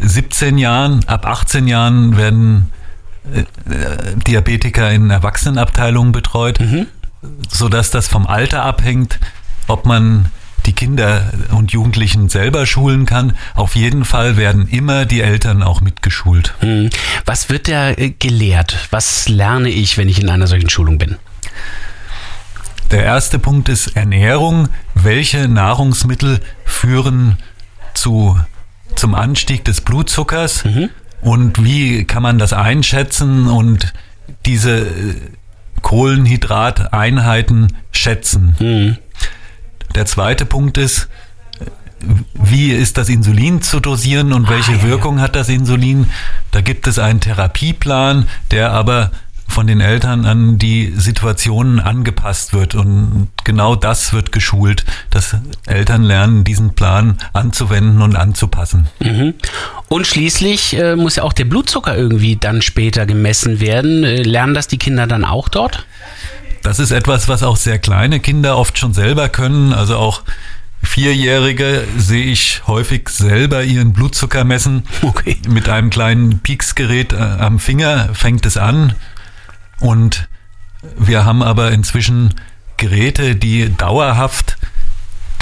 17 0.00 0.58
Jahren. 0.58 1.04
Ab 1.06 1.26
18 1.26 1.68
Jahren 1.68 2.16
werden 2.16 2.70
äh, 3.32 3.40
äh, 3.40 4.16
Diabetiker 4.26 4.90
in 4.90 5.10
Erwachsenenabteilungen 5.10 6.10
betreut, 6.12 6.58
sodass 7.48 7.90
das 7.90 8.08
vom 8.08 8.26
Alter 8.26 8.64
abhängt, 8.64 9.20
ob 9.68 9.86
man 9.86 10.26
die 10.66 10.72
Kinder 10.72 11.32
und 11.50 11.72
Jugendlichen 11.72 12.28
selber 12.28 12.66
schulen 12.66 13.06
kann. 13.06 13.36
Auf 13.54 13.74
jeden 13.76 14.04
Fall 14.04 14.36
werden 14.36 14.68
immer 14.68 15.04
die 15.04 15.20
Eltern 15.20 15.62
auch 15.62 15.80
mitgeschult. 15.80 16.54
Hm. 16.60 16.90
Was 17.24 17.48
wird 17.50 17.68
da 17.68 17.90
äh, 17.90 18.10
gelehrt? 18.10 18.88
Was 18.90 19.28
lerne 19.28 19.68
ich, 19.68 19.98
wenn 19.98 20.08
ich 20.08 20.20
in 20.20 20.28
einer 20.28 20.46
solchen 20.46 20.70
Schulung 20.70 20.98
bin? 20.98 21.16
Der 22.90 23.04
erste 23.04 23.38
Punkt 23.38 23.68
ist 23.68 23.96
Ernährung. 23.96 24.68
Welche 24.94 25.48
Nahrungsmittel 25.48 26.40
führen 26.64 27.38
zu, 27.94 28.38
zum 28.96 29.14
Anstieg 29.14 29.64
des 29.64 29.80
Blutzuckers? 29.80 30.64
Und 31.22 31.64
wie 31.64 32.04
kann 32.04 32.22
man 32.22 32.38
das 32.38 32.52
einschätzen 32.52 33.46
und 33.46 33.92
diese 34.44 34.80
äh, 34.80 35.14
Kohlenhydrateinheiten 35.80 37.76
schätzen? 37.92 38.98
Der 39.94 40.06
zweite 40.06 40.46
Punkt 40.46 40.78
ist, 40.78 41.08
wie 42.34 42.72
ist 42.72 42.98
das 42.98 43.08
Insulin 43.08 43.62
zu 43.62 43.80
dosieren 43.80 44.32
und 44.32 44.48
welche 44.48 44.72
Ah, 44.72 44.76
ja, 44.76 44.82
ja. 44.82 44.88
Wirkung 44.88 45.20
hat 45.20 45.36
das 45.36 45.48
Insulin. 45.48 46.10
Da 46.50 46.60
gibt 46.60 46.86
es 46.86 46.98
einen 46.98 47.20
Therapieplan, 47.20 48.26
der 48.50 48.72
aber 48.72 49.10
von 49.52 49.66
den 49.66 49.80
Eltern 49.80 50.24
an 50.24 50.56
die 50.56 50.94
Situationen 50.96 51.78
angepasst 51.78 52.54
wird. 52.54 52.74
Und 52.74 53.28
genau 53.44 53.76
das 53.76 54.12
wird 54.14 54.32
geschult, 54.32 54.84
dass 55.10 55.36
Eltern 55.66 56.02
lernen, 56.02 56.42
diesen 56.42 56.74
Plan 56.74 57.18
anzuwenden 57.34 58.00
und 58.00 58.16
anzupassen. 58.16 58.88
Mhm. 59.00 59.34
Und 59.88 60.06
schließlich 60.06 60.78
äh, 60.78 60.96
muss 60.96 61.16
ja 61.16 61.22
auch 61.22 61.34
der 61.34 61.44
Blutzucker 61.44 61.94
irgendwie 61.96 62.36
dann 62.36 62.62
später 62.62 63.04
gemessen 63.04 63.60
werden. 63.60 64.04
Äh, 64.04 64.22
lernen 64.22 64.54
das 64.54 64.68
die 64.68 64.78
Kinder 64.78 65.06
dann 65.06 65.24
auch 65.24 65.50
dort? 65.50 65.84
Das 66.62 66.78
ist 66.78 66.92
etwas, 66.92 67.28
was 67.28 67.42
auch 67.42 67.56
sehr 67.56 67.78
kleine 67.78 68.20
Kinder 68.20 68.56
oft 68.56 68.78
schon 68.78 68.94
selber 68.94 69.28
können. 69.28 69.72
Also 69.72 69.96
auch 69.96 70.22
Vierjährige 70.82 71.86
sehe 71.96 72.24
ich 72.24 72.62
häufig 72.66 73.08
selber 73.08 73.62
ihren 73.62 73.92
Blutzucker 73.92 74.44
messen. 74.44 74.84
Okay. 75.02 75.36
Mit 75.48 75.68
einem 75.68 75.90
kleinen 75.90 76.40
Pieksgerät 76.40 77.12
äh, 77.12 77.16
am 77.16 77.58
Finger 77.58 78.10
fängt 78.14 78.46
es 78.46 78.56
an. 78.56 78.94
Und 79.80 80.28
wir 80.96 81.24
haben 81.24 81.42
aber 81.42 81.70
inzwischen 81.70 82.34
Geräte, 82.76 83.36
die 83.36 83.74
dauerhaft 83.76 84.56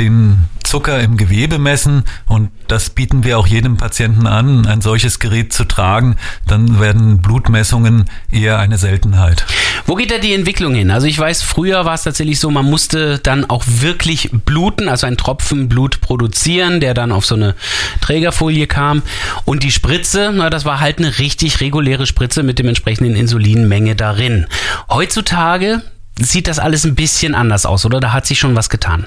den 0.00 0.38
Zucker 0.64 1.00
im 1.00 1.16
Gewebe 1.16 1.59
messen 1.59 2.04
und 2.26 2.50
das 2.69 2.90
bieten 2.90 3.25
wir 3.25 3.38
auch 3.38 3.47
jedem 3.47 3.76
Patienten 3.76 4.26
an, 4.26 4.66
ein 4.66 4.80
solches 4.80 5.19
Gerät 5.19 5.52
zu 5.52 5.64
tragen. 5.64 6.16
Dann 6.47 6.80
werden 6.80 7.21
Blutmessungen 7.21 8.09
eher 8.30 8.59
eine 8.59 8.78
Seltenheit. 8.78 9.45
Wo 9.87 9.97
geht 9.97 10.12
da 10.12 10.19
die 10.19 10.33
Entwicklung 10.33 10.75
hin? 10.75 10.90
Also 10.90 11.07
ich 11.07 11.19
weiß, 11.19 11.42
früher 11.42 11.85
war 11.85 11.95
es 11.95 12.04
tatsächlich 12.04 12.38
so, 12.38 12.50
man 12.50 12.66
musste 12.66 13.19
dann 13.19 13.50
auch 13.50 13.64
wirklich 13.66 14.30
bluten, 14.33 14.88
also 14.88 15.07
einen 15.07 15.16
Tropfen 15.16 15.69
Blut 15.69 16.00
produzieren, 16.00 16.80
der 16.80 16.95
dann 16.95 17.11
auf 17.11 17.26
so 17.26 17.35
eine 17.35 17.54
Trägerfolie 18.00 18.66
kam. 18.66 19.02
Und 19.45 19.64
die 19.64 19.73
Spritze, 19.73 20.33
na, 20.33 20.50
das 20.50 20.64
war 20.64 20.80
halt 20.80 20.99
eine 20.99 21.19
richtig 21.19 21.61
reguläre 21.61 22.07
Spritze 22.07 22.42
mit 22.42 22.59
dem 22.59 22.69
entsprechenden 22.69 23.16
Insulinmenge 23.16 23.97
darin. 23.97 24.47
Heutzutage 24.88 25.83
sieht 26.19 26.47
das 26.47 26.59
alles 26.59 26.85
ein 26.85 26.95
bisschen 26.95 27.35
anders 27.35 27.66
aus, 27.66 27.85
oder? 27.85 28.00
Da 28.00 28.12
hat 28.12 28.26
sich 28.26 28.38
schon 28.38 28.54
was 28.54 28.71
getan. 28.71 29.07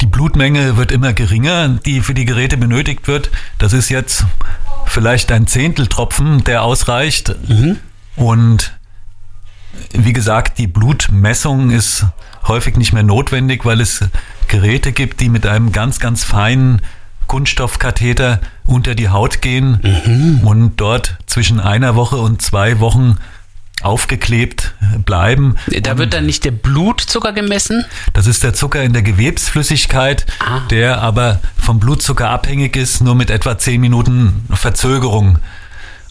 Die 0.00 0.06
Blutmenge 0.06 0.76
wird 0.76 0.92
immer 0.92 1.12
geringer, 1.12 1.68
die 1.68 2.00
für 2.00 2.14
die 2.14 2.24
Geräte 2.24 2.56
benötigt 2.56 3.08
wird. 3.08 3.30
Das 3.58 3.72
ist 3.72 3.88
jetzt 3.88 4.24
vielleicht 4.86 5.32
ein 5.32 5.46
Zehnteltropfen, 5.46 6.44
der 6.44 6.62
ausreicht. 6.62 7.34
Und 8.16 8.72
wie 9.92 10.12
gesagt, 10.12 10.58
die 10.58 10.66
Blutmessung 10.66 11.70
ist 11.70 12.06
häufig 12.46 12.76
nicht 12.76 12.92
mehr 12.92 13.02
notwendig, 13.02 13.64
weil 13.64 13.80
es 13.80 14.04
Geräte 14.46 14.92
gibt, 14.92 15.20
die 15.20 15.28
mit 15.28 15.46
einem 15.46 15.72
ganz, 15.72 16.00
ganz 16.00 16.24
feinen 16.24 16.80
Kunststoffkatheter 17.26 18.40
unter 18.64 18.94
die 18.94 19.10
Haut 19.10 19.42
gehen 19.42 19.80
und 20.44 20.76
dort 20.76 21.18
zwischen 21.26 21.60
einer 21.60 21.94
Woche 21.94 22.16
und 22.16 22.40
zwei 22.40 22.80
Wochen 22.80 23.18
aufgeklebt 23.82 24.74
bleiben. 25.04 25.56
Da 25.82 25.98
wird 25.98 26.14
dann 26.14 26.26
nicht 26.26 26.44
der 26.44 26.50
Blutzucker 26.50 27.32
gemessen. 27.32 27.84
Das 28.12 28.26
ist 28.26 28.42
der 28.42 28.54
Zucker 28.54 28.82
in 28.82 28.92
der 28.92 29.02
Gewebsflüssigkeit, 29.02 30.26
Ah. 30.40 30.60
der 30.70 31.00
aber 31.00 31.40
vom 31.60 31.78
Blutzucker 31.80 32.28
abhängig 32.30 32.76
ist, 32.76 33.00
nur 33.02 33.14
mit 33.14 33.30
etwa 33.30 33.56
10 33.58 33.80
Minuten 33.80 34.44
Verzögerung. 34.52 35.38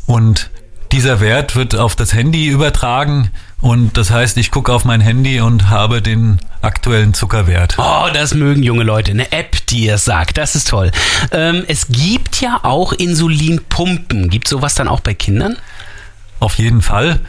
Und 0.05 0.49
dieser 0.91 1.19
Wert 1.19 1.55
wird 1.55 1.75
auf 1.75 1.95
das 1.95 2.13
Handy 2.13 2.47
übertragen 2.47 3.31
und 3.59 3.97
das 3.97 4.11
heißt, 4.11 4.37
ich 4.37 4.51
gucke 4.51 4.71
auf 4.71 4.85
mein 4.85 5.01
Handy 5.01 5.41
und 5.41 5.69
habe 5.69 6.01
den 6.01 6.39
aktuellen 6.61 7.13
Zuckerwert. 7.13 7.75
Oh, 7.77 8.05
das 8.13 8.33
mögen 8.33 8.63
junge 8.63 8.83
Leute. 8.83 9.11
Eine 9.11 9.31
App, 9.33 9.65
die 9.67 9.89
es 9.89 10.05
sagt. 10.05 10.37
Das 10.37 10.55
ist 10.55 10.69
toll. 10.69 10.91
Ähm, 11.31 11.65
es 11.67 11.87
gibt 11.89 12.39
ja 12.39 12.59
auch 12.63 12.93
Insulinpumpen. 12.93 14.29
Gibt 14.29 14.47
sowas 14.47 14.75
dann 14.75 14.87
auch 14.87 14.99
bei 15.01 15.13
Kindern? 15.13 15.57
Auf 16.39 16.55
jeden 16.55 16.81
Fall. 16.81 17.19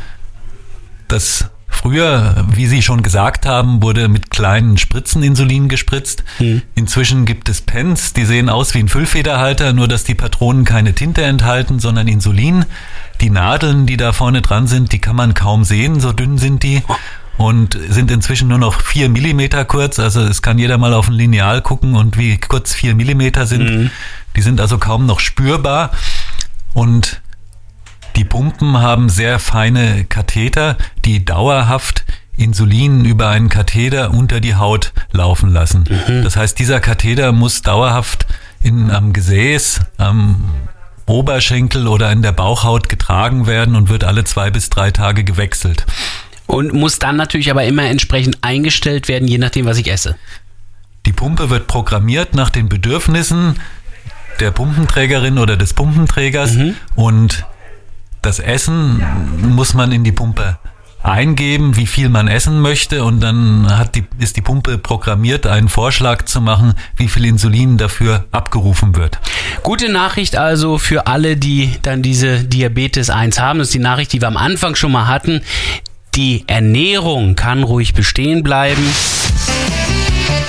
Das 1.08 1.46
früher, 1.70 2.46
wie 2.52 2.66
Sie 2.66 2.82
schon 2.82 3.02
gesagt 3.02 3.46
haben, 3.46 3.82
wurde 3.82 4.08
mit 4.08 4.30
kleinen 4.30 4.78
Spritzen 4.78 5.22
Insulin 5.22 5.68
gespritzt. 5.68 6.24
Inzwischen 6.74 7.24
gibt 7.24 7.48
es 7.48 7.60
Pens, 7.60 8.12
die 8.12 8.24
sehen 8.24 8.48
aus 8.48 8.74
wie 8.74 8.80
ein 8.80 8.88
Füllfederhalter, 8.88 9.72
nur 9.72 9.86
dass 9.88 10.04
die 10.04 10.14
Patronen 10.14 10.64
keine 10.64 10.94
Tinte 10.94 11.22
enthalten, 11.22 11.78
sondern 11.78 12.08
Insulin. 12.08 12.64
Die 13.20 13.30
Nadeln, 13.30 13.86
die 13.86 13.96
da 13.96 14.12
vorne 14.12 14.42
dran 14.42 14.66
sind, 14.66 14.92
die 14.92 14.98
kann 14.98 15.16
man 15.16 15.34
kaum 15.34 15.64
sehen, 15.64 16.00
so 16.00 16.12
dünn 16.12 16.38
sind 16.38 16.62
die. 16.62 16.82
Und 17.36 17.78
sind 17.88 18.10
inzwischen 18.10 18.48
nur 18.48 18.58
noch 18.58 18.80
vier 18.80 19.08
Millimeter 19.08 19.64
kurz. 19.64 20.00
Also 20.00 20.22
es 20.22 20.42
kann 20.42 20.58
jeder 20.58 20.76
mal 20.76 20.92
auf 20.92 21.06
ein 21.06 21.14
Lineal 21.14 21.62
gucken 21.62 21.94
und 21.94 22.18
wie 22.18 22.36
kurz 22.38 22.74
vier 22.74 22.96
Millimeter 22.96 23.46
sind. 23.46 23.62
Die 24.34 24.42
sind 24.42 24.60
also 24.60 24.78
kaum 24.78 25.06
noch 25.06 25.20
spürbar. 25.20 25.92
Und 26.74 27.22
die 28.18 28.24
Pumpen 28.24 28.78
haben 28.78 29.08
sehr 29.08 29.38
feine 29.38 30.04
Katheter, 30.04 30.76
die 31.04 31.24
dauerhaft 31.24 32.04
Insulin 32.36 33.04
über 33.04 33.28
einen 33.28 33.48
Katheter 33.48 34.10
unter 34.10 34.40
die 34.40 34.56
Haut 34.56 34.92
laufen 35.12 35.50
lassen. 35.50 35.84
Das 36.24 36.36
heißt, 36.36 36.58
dieser 36.58 36.80
Katheter 36.80 37.30
muss 37.30 37.62
dauerhaft 37.62 38.26
in, 38.60 38.90
am 38.90 39.12
Gesäß, 39.12 39.82
am 39.98 40.44
Oberschenkel 41.06 41.86
oder 41.86 42.10
in 42.10 42.22
der 42.22 42.32
Bauchhaut 42.32 42.88
getragen 42.88 43.46
werden 43.46 43.76
und 43.76 43.88
wird 43.88 44.02
alle 44.02 44.24
zwei 44.24 44.50
bis 44.50 44.68
drei 44.68 44.90
Tage 44.90 45.22
gewechselt. 45.22 45.86
Und 46.46 46.72
muss 46.72 46.98
dann 46.98 47.14
natürlich 47.14 47.52
aber 47.52 47.64
immer 47.64 47.84
entsprechend 47.84 48.38
eingestellt 48.40 49.06
werden, 49.06 49.28
je 49.28 49.38
nachdem, 49.38 49.64
was 49.64 49.78
ich 49.78 49.92
esse. 49.92 50.16
Die 51.06 51.12
Pumpe 51.12 51.50
wird 51.50 51.68
programmiert 51.68 52.34
nach 52.34 52.50
den 52.50 52.68
Bedürfnissen 52.68 53.60
der 54.40 54.50
Pumpenträgerin 54.50 55.38
oder 55.38 55.56
des 55.56 55.72
Pumpenträgers 55.72 56.56
und 56.96 57.44
das 58.22 58.38
Essen 58.38 59.04
muss 59.42 59.74
man 59.74 59.92
in 59.92 60.04
die 60.04 60.12
Pumpe 60.12 60.58
eingeben, 61.02 61.76
wie 61.76 61.86
viel 61.86 62.08
man 62.08 62.28
essen 62.28 62.60
möchte 62.60 63.04
und 63.04 63.20
dann 63.20 63.66
hat 63.78 63.94
die, 63.94 64.04
ist 64.18 64.36
die 64.36 64.40
Pumpe 64.40 64.78
programmiert, 64.78 65.46
einen 65.46 65.68
Vorschlag 65.68 66.24
zu 66.24 66.40
machen, 66.40 66.74
wie 66.96 67.08
viel 67.08 67.24
Insulin 67.24 67.78
dafür 67.78 68.24
abgerufen 68.32 68.96
wird. 68.96 69.18
Gute 69.62 69.90
Nachricht 69.90 70.36
also 70.36 70.78
für 70.78 71.06
alle, 71.06 71.36
die 71.36 71.72
dann 71.82 72.02
diese 72.02 72.44
Diabetes 72.44 73.10
1 73.10 73.40
haben. 73.40 73.60
Das 73.60 73.68
ist 73.68 73.74
die 73.74 73.78
Nachricht, 73.78 74.12
die 74.12 74.20
wir 74.20 74.28
am 74.28 74.36
Anfang 74.36 74.74
schon 74.74 74.92
mal 74.92 75.06
hatten. 75.06 75.42
Die 76.14 76.44
Ernährung 76.48 77.36
kann 77.36 77.62
ruhig 77.62 77.94
bestehen 77.94 78.42
bleiben. 78.42 78.82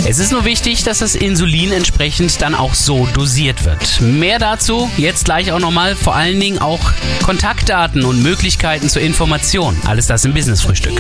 Es 0.08 0.18
ist 0.18 0.32
nur 0.32 0.46
wichtig, 0.46 0.84
dass 0.84 1.00
das 1.00 1.16
Insulin 1.16 1.72
entsprechend 1.72 2.42
dann 2.42 2.56
auch 2.56 2.74
so 2.74 3.08
dosiert 3.14 3.66
wird. 3.66 4.02
Mehr 4.02 4.40
dazu 4.40 4.90
jetzt 4.98 5.26
gleich 5.26 5.52
auch 5.52 5.60
nochmal, 5.60 5.96
vor 5.96 6.16
allen 6.16 6.40
Dingen 6.40 6.60
auch 6.60 6.80
Kontaktdaten 7.24 8.04
und 8.06 8.24
Möglichkeiten 8.24 8.90
zur 8.90 9.02
Information. 9.02 9.78
Alles 9.86 10.08
das 10.08 10.26
im 10.26 10.34
Business 10.34 10.62
Frühstück. 10.62 10.94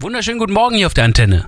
Wunderschönen 0.00 0.38
guten 0.38 0.52
Morgen 0.52 0.76
hier 0.76 0.86
auf 0.86 0.94
der 0.94 1.04
Antenne. 1.04 1.46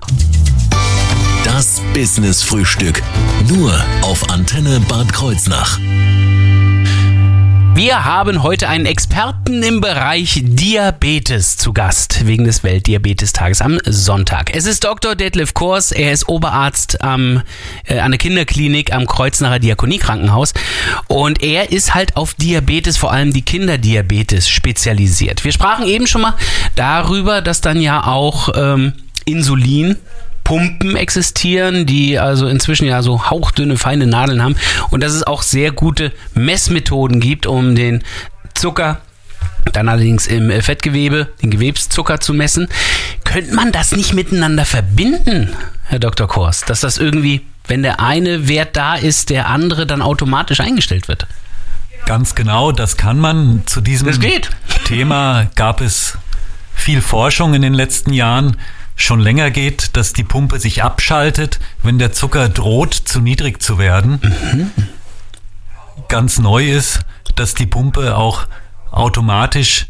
Das 1.43 1.81
Business 1.93 2.41
Frühstück. 2.41 3.01
Nur 3.47 3.73
auf 4.01 4.29
Antenne 4.29 4.79
Bad 4.87 5.11
Kreuznach. 5.11 5.79
Wir 7.73 8.03
haben 8.03 8.43
heute 8.43 8.67
einen 8.67 8.85
Experten 8.85 9.63
im 9.63 9.79
Bereich 9.79 10.41
Diabetes 10.43 11.55
zu 11.55 11.71
Gast, 11.71 12.27
wegen 12.27 12.43
des 12.43 12.63
Weltdiabetestages 12.63 13.61
am 13.61 13.79
Sonntag. 13.85 14.53
Es 14.53 14.65
ist 14.65 14.83
Dr. 14.83 15.15
Detlef 15.15 15.53
Kors, 15.53 15.91
er 15.91 16.11
ist 16.11 16.27
Oberarzt 16.27 17.01
am, 17.01 17.41
äh, 17.85 17.99
an 17.99 18.11
der 18.11 18.17
Kinderklinik 18.17 18.93
am 18.93 19.07
Kreuznacher 19.07 19.59
Diakoniekrankenhaus 19.59 20.53
und 21.07 21.41
er 21.41 21.71
ist 21.71 21.95
halt 21.95 22.17
auf 22.17 22.33
Diabetes, 22.33 22.97
vor 22.97 23.11
allem 23.13 23.31
die 23.31 23.41
Kinderdiabetes, 23.41 24.49
spezialisiert. 24.49 25.43
Wir 25.45 25.53
sprachen 25.53 25.85
eben 25.85 26.07
schon 26.07 26.21
mal 26.21 26.35
darüber, 26.75 27.41
dass 27.41 27.61
dann 27.61 27.79
ja 27.79 28.05
auch 28.05 28.49
ähm, 28.53 28.93
Insulin 29.25 29.95
Pumpen 30.51 30.97
existieren, 30.97 31.85
die 31.85 32.19
also 32.19 32.45
inzwischen 32.45 32.85
ja 32.85 33.01
so 33.01 33.29
hauchdünne, 33.29 33.77
feine 33.77 34.05
Nadeln 34.05 34.43
haben 34.43 34.57
und 34.89 35.01
dass 35.01 35.13
es 35.13 35.23
auch 35.23 35.43
sehr 35.43 35.71
gute 35.71 36.11
Messmethoden 36.33 37.21
gibt, 37.21 37.45
um 37.45 37.73
den 37.73 38.03
Zucker 38.53 38.99
dann 39.71 39.87
allerdings 39.87 40.27
im 40.27 40.49
äh, 40.49 40.61
Fettgewebe, 40.61 41.29
den 41.41 41.51
Gewebszucker 41.51 42.19
zu 42.19 42.33
messen. 42.33 42.67
Könnte 43.23 43.55
man 43.55 43.71
das 43.71 43.93
nicht 43.93 44.13
miteinander 44.13 44.65
verbinden, 44.65 45.55
Herr 45.85 45.99
Dr. 45.99 46.27
Kors, 46.27 46.65
dass 46.65 46.81
das 46.81 46.97
irgendwie, 46.97 47.45
wenn 47.67 47.81
der 47.81 48.01
eine 48.01 48.49
Wert 48.49 48.75
da 48.75 48.95
ist, 48.95 49.29
der 49.29 49.47
andere 49.47 49.87
dann 49.87 50.01
automatisch 50.01 50.59
eingestellt 50.59 51.07
wird? 51.07 51.27
Ganz 52.05 52.35
genau, 52.35 52.73
das 52.73 52.97
kann 52.97 53.19
man. 53.19 53.63
Zu 53.67 53.79
diesem. 53.79 54.07
Thema 54.83 55.47
gab 55.55 55.79
es 55.79 56.17
viel 56.75 57.01
Forschung 57.01 57.53
in 57.53 57.61
den 57.61 57.73
letzten 57.73 58.11
Jahren. 58.11 58.57
Schon 58.95 59.19
länger 59.19 59.51
geht, 59.51 59.95
dass 59.97 60.13
die 60.13 60.23
Pumpe 60.23 60.59
sich 60.59 60.83
abschaltet, 60.83 61.59
wenn 61.81 61.97
der 61.99 62.11
Zucker 62.11 62.49
droht, 62.49 62.93
zu 62.93 63.19
niedrig 63.19 63.61
zu 63.61 63.77
werden. 63.77 64.19
Ganz 66.07 66.39
neu 66.39 66.69
ist, 66.69 66.99
dass 67.35 67.53
die 67.53 67.65
Pumpe 67.65 68.15
auch 68.17 68.47
automatisch 68.91 69.87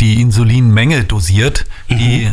die 0.00 0.20
Insulinmenge 0.20 1.04
dosiert, 1.04 1.64
die 1.88 2.24
äh, 2.24 2.32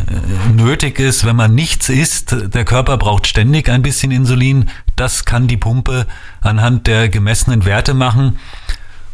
nötig 0.54 1.00
ist, 1.00 1.24
wenn 1.24 1.34
man 1.34 1.54
nichts 1.54 1.88
isst. 1.88 2.36
Der 2.54 2.64
Körper 2.64 2.96
braucht 2.96 3.26
ständig 3.26 3.68
ein 3.68 3.82
bisschen 3.82 4.12
Insulin. 4.12 4.68
Das 4.94 5.24
kann 5.24 5.48
die 5.48 5.56
Pumpe 5.56 6.06
anhand 6.40 6.86
der 6.86 7.08
gemessenen 7.08 7.64
Werte 7.64 7.92
machen. 7.94 8.38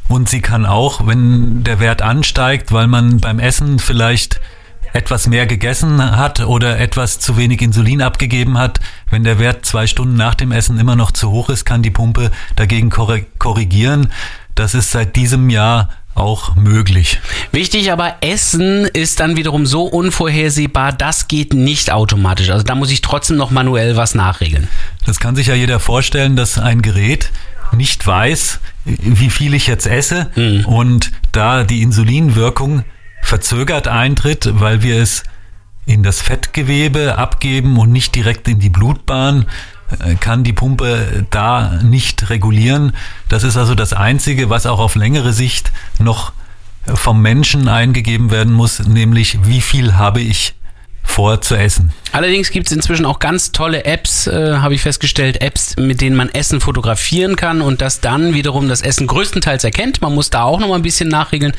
Und 0.09 0.29
sie 0.29 0.43
kann 0.43 0.67
auch, 0.67 1.07
wenn 1.07 1.65
der 1.65 1.81
Wert 1.81 2.03
ansteigt, 2.03 2.73
weil 2.73 2.89
man 2.89 3.19
beim 3.21 3.39
Essen 3.39 3.79
vielleicht 3.79 4.41
etwas 4.93 5.27
mehr 5.27 5.47
gegessen 5.47 6.17
hat 6.17 6.41
oder 6.41 6.79
etwas 6.79 7.19
zu 7.19 7.37
wenig 7.37 7.63
Insulin 7.63 8.03
abgegeben 8.03 8.59
hat, 8.59 8.81
wenn 9.11 9.25
der 9.25 9.39
Wert 9.39 9.65
zwei 9.65 9.87
Stunden 9.87 10.15
nach 10.15 10.35
dem 10.35 10.53
Essen 10.53 10.79
immer 10.79 10.97
noch 10.97 11.11
zu 11.13 11.31
hoch 11.31 11.49
ist, 11.49 11.65
kann 11.65 11.83
die 11.83 11.91
Pumpe 11.91 12.31
dagegen 12.57 12.91
korrigieren. 12.91 14.13
Das 14.55 14.75
ist 14.75 14.91
seit 14.91 15.17
diesem 15.17 15.49
Jahr 15.49 15.89
auch 16.15 16.57
möglich. 16.57 17.21
Wichtig 17.53 17.91
aber, 17.91 18.17
Essen 18.21 18.85
ist 18.85 19.21
dann 19.21 19.37
wiederum 19.37 19.65
so 19.65 19.85
unvorhersehbar, 19.85 20.93
das 20.93 21.27
geht 21.27 21.55
nicht 21.55 21.91
automatisch. 21.91 22.51
Also 22.51 22.65
da 22.65 22.75
muss 22.75 22.91
ich 22.91 23.01
trotzdem 23.01 23.37
noch 23.37 23.51
manuell 23.51 23.97
was 23.97 24.15
nachregeln. 24.15 24.69
Das 25.07 25.21
kann 25.21 25.37
sich 25.37 25.47
ja 25.47 25.55
jeder 25.55 25.81
vorstellen, 25.81 26.37
dass 26.37 26.59
ein 26.59 26.83
Gerät 26.83 27.31
nicht 27.75 28.07
weiß, 28.07 28.61
wie 28.85 29.31
viel 29.31 29.55
ich 29.55 29.67
jetzt 29.67 29.87
esse 29.87 30.31
und 30.67 31.11
da 31.33 31.65
die 31.65 31.81
Insulinwirkung 31.81 32.85
verzögert 33.33 33.89
eintritt, 33.89 34.61
weil 34.61 34.83
wir 34.83 35.01
es 35.01 35.23
in 35.87 36.03
das 36.03 36.21
Fettgewebe 36.21 37.17
abgeben 37.17 37.79
und 37.79 37.91
nicht 37.91 38.15
direkt 38.15 38.47
in 38.47 38.59
die 38.59 38.69
Blutbahn, 38.69 39.47
äh, 40.05 40.17
kann 40.17 40.45
die 40.45 40.53
Pumpe 40.53 41.25
da 41.31 41.81
nicht 41.83 42.29
regulieren. 42.29 42.93
Das 43.31 43.43
ist 43.43 43.57
also 43.57 43.75
das 43.75 43.95
Einzige, 43.95 44.51
was 44.51 44.67
auch 44.67 44.79
auf 44.79 44.97
längere 44.97 45.33
Sicht 45.33 45.73
noch 45.99 46.35
vom 46.85 47.23
Menschen 47.23 47.69
eingegeben 47.69 48.31
werden 48.31 48.53
muss, 48.53 48.81
nämlich 48.81 49.39
wie 49.47 49.63
viel 49.63 49.95
habe 49.95 50.21
ich 50.21 50.55
vor 51.03 51.41
zu 51.41 51.57
essen. 51.57 51.93
Allerdings 52.13 52.51
gibt 52.51 52.67
es 52.67 52.73
inzwischen 52.73 53.07
auch 53.07 53.19
ganz 53.19 53.53
tolle 53.53 53.85
Apps, 53.85 54.27
äh, 54.27 54.57
habe 54.57 54.75
ich 54.75 54.83
festgestellt, 54.83 55.43
Apps, 55.43 55.77
mit 55.77 56.01
denen 56.01 56.17
man 56.17 56.29
Essen 56.29 56.61
fotografieren 56.61 57.37
kann 57.37 57.61
und 57.61 57.81
das 57.81 58.01
dann 58.01 58.35
wiederum 58.35 58.69
das 58.69 58.83
Essen 58.83 59.07
größtenteils 59.07 59.65
erkennt. 59.65 60.01
Man 60.01 60.15
muss 60.15 60.31
da 60.31 60.45
auch 60.45 60.61
noch 60.61 60.69
mal 60.69 60.77
ein 60.77 60.83
bisschen 60.83 61.09
nachregeln, 61.09 61.53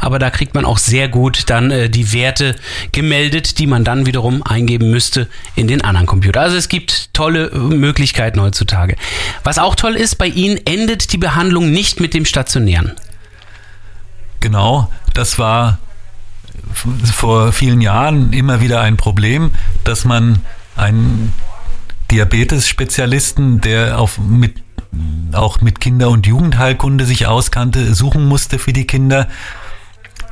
aber 0.00 0.18
da 0.18 0.30
kriegt 0.30 0.54
man 0.54 0.64
auch 0.64 0.78
sehr 0.78 1.08
gut 1.08 1.50
dann 1.50 1.70
äh, 1.70 1.90
die 1.90 2.12
Werte 2.12 2.54
gemeldet, 2.92 3.58
die 3.58 3.66
man 3.66 3.84
dann 3.84 4.06
wiederum 4.06 4.42
eingeben 4.42 4.90
müsste 4.90 5.28
in 5.54 5.68
den 5.68 5.82
anderen 5.82 6.06
Computer. 6.06 6.40
Also 6.40 6.56
es 6.56 6.68
gibt 6.68 7.12
tolle 7.14 7.46
äh, 7.46 7.56
Möglichkeiten 7.58 8.40
heutzutage. 8.40 8.96
Was 9.42 9.58
auch 9.58 9.74
toll 9.74 9.96
ist, 9.96 10.16
bei 10.16 10.26
Ihnen 10.26 10.58
endet 10.66 11.12
die 11.12 11.18
Behandlung 11.18 11.70
nicht 11.70 12.00
mit 12.00 12.14
dem 12.14 12.24
Stationären. 12.24 12.92
Genau, 14.40 14.90
das 15.14 15.38
war 15.38 15.78
vor 16.74 17.52
vielen 17.52 17.80
Jahren 17.80 18.32
immer 18.32 18.60
wieder 18.60 18.80
ein 18.80 18.96
Problem, 18.96 19.50
dass 19.84 20.04
man 20.04 20.40
einen 20.76 21.32
Diabetes-Spezialisten, 22.10 23.60
der 23.60 23.98
auf, 23.98 24.18
mit, 24.18 24.56
auch 25.32 25.60
mit 25.60 25.80
Kinder- 25.80 26.10
und 26.10 26.26
Jugendheilkunde 26.26 27.04
sich 27.04 27.26
auskannte, 27.26 27.94
suchen 27.94 28.26
musste 28.26 28.58
für 28.58 28.72
die 28.72 28.86
Kinder. 28.86 29.28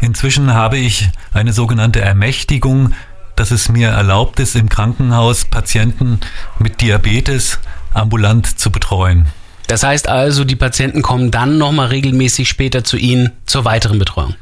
Inzwischen 0.00 0.52
habe 0.52 0.78
ich 0.78 1.11
eine 1.33 1.52
sogenannte 1.52 2.00
Ermächtigung, 2.00 2.92
dass 3.37 3.50
es 3.50 3.68
mir 3.68 3.88
erlaubt 3.88 4.40
ist, 4.40 4.57
im 4.57 4.68
Krankenhaus 4.68 5.44
Patienten 5.44 6.20
mit 6.59 6.81
Diabetes 6.81 7.59
ambulant 7.94 8.59
zu 8.59 8.70
betreuen. 8.70 9.26
Das 9.68 9.83
heißt 9.85 10.09
also, 10.09 10.44
die 10.44 10.57
Patienten 10.57 11.02
kommen 11.02 11.31
dann 11.31 11.57
nochmal 11.57 11.87
regelmäßig 11.87 12.48
später 12.48 12.85
zu 12.85 12.96
Ihnen 12.96 13.31
zur 13.46 13.64
weiteren 13.64 13.98
Betreuung. 13.98 14.35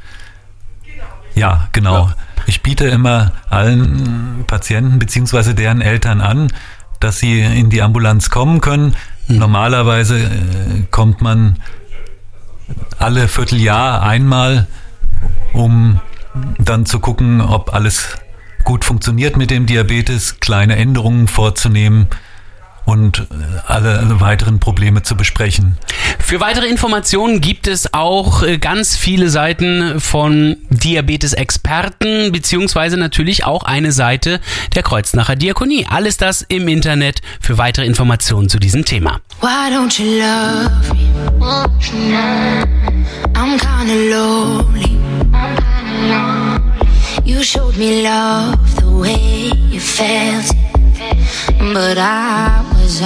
Ja, 1.35 1.69
genau. 1.71 2.11
Ich 2.47 2.61
biete 2.61 2.85
immer 2.87 3.31
allen 3.49 4.43
Patienten 4.47 4.99
bzw. 4.99 5.53
deren 5.53 5.81
Eltern 5.81 6.21
an, 6.21 6.51
dass 6.99 7.19
sie 7.19 7.39
in 7.39 7.69
die 7.69 7.81
Ambulanz 7.81 8.29
kommen 8.29 8.61
können. 8.61 8.95
Normalerweise 9.27 10.23
äh, 10.23 10.29
kommt 10.89 11.21
man 11.21 11.57
alle 12.99 13.27
Vierteljahr 13.27 14.01
einmal, 14.01 14.67
um 15.53 15.99
dann 16.59 16.85
zu 16.85 16.99
gucken, 16.99 17.41
ob 17.41 17.73
alles 17.73 18.17
gut 18.63 18.85
funktioniert 18.85 19.37
mit 19.37 19.49
dem 19.49 19.65
Diabetes, 19.65 20.39
kleine 20.39 20.75
Änderungen 20.75 21.27
vorzunehmen 21.27 22.07
und 22.85 23.19
äh, 23.19 23.23
alle 23.67 24.19
weiteren 24.19 24.59
Probleme 24.59 25.03
zu 25.03 25.15
besprechen. 25.15 25.77
Für 26.31 26.39
weitere 26.39 26.67
Informationen 26.67 27.41
gibt 27.41 27.67
es 27.67 27.93
auch 27.93 28.41
äh, 28.41 28.57
ganz 28.57 28.95
viele 28.95 29.29
Seiten 29.29 29.99
von 29.99 30.55
Diabetes-Experten, 30.69 32.31
beziehungsweise 32.31 32.95
natürlich 32.95 33.43
auch 33.43 33.63
eine 33.63 33.91
Seite 33.91 34.39
der 34.73 34.81
Kreuznacher 34.81 35.35
Diakonie. 35.35 35.85
Alles 35.89 36.15
das 36.15 36.41
im 36.43 36.69
Internet 36.69 37.21
für 37.41 37.57
weitere 37.57 37.85
Informationen 37.85 38.47
zu 38.47 38.59
diesem 38.59 38.85
Thema. 38.85 39.19
Why 39.41 39.75
don't 39.75 40.01
you 40.01 40.21
love 40.21 40.93
me? 40.93 41.09
I'm 43.35 43.57
kinda 43.59 44.15
lonely. 44.15 44.97
You 47.25 47.43
showed 47.43 47.75
me 47.75 48.03
love 48.03 48.57
the 48.77 48.85
way 48.85 49.51
you 49.69 49.81
felt 49.81 50.55
but 51.73 51.97
I 51.97 52.63
was 52.71 53.01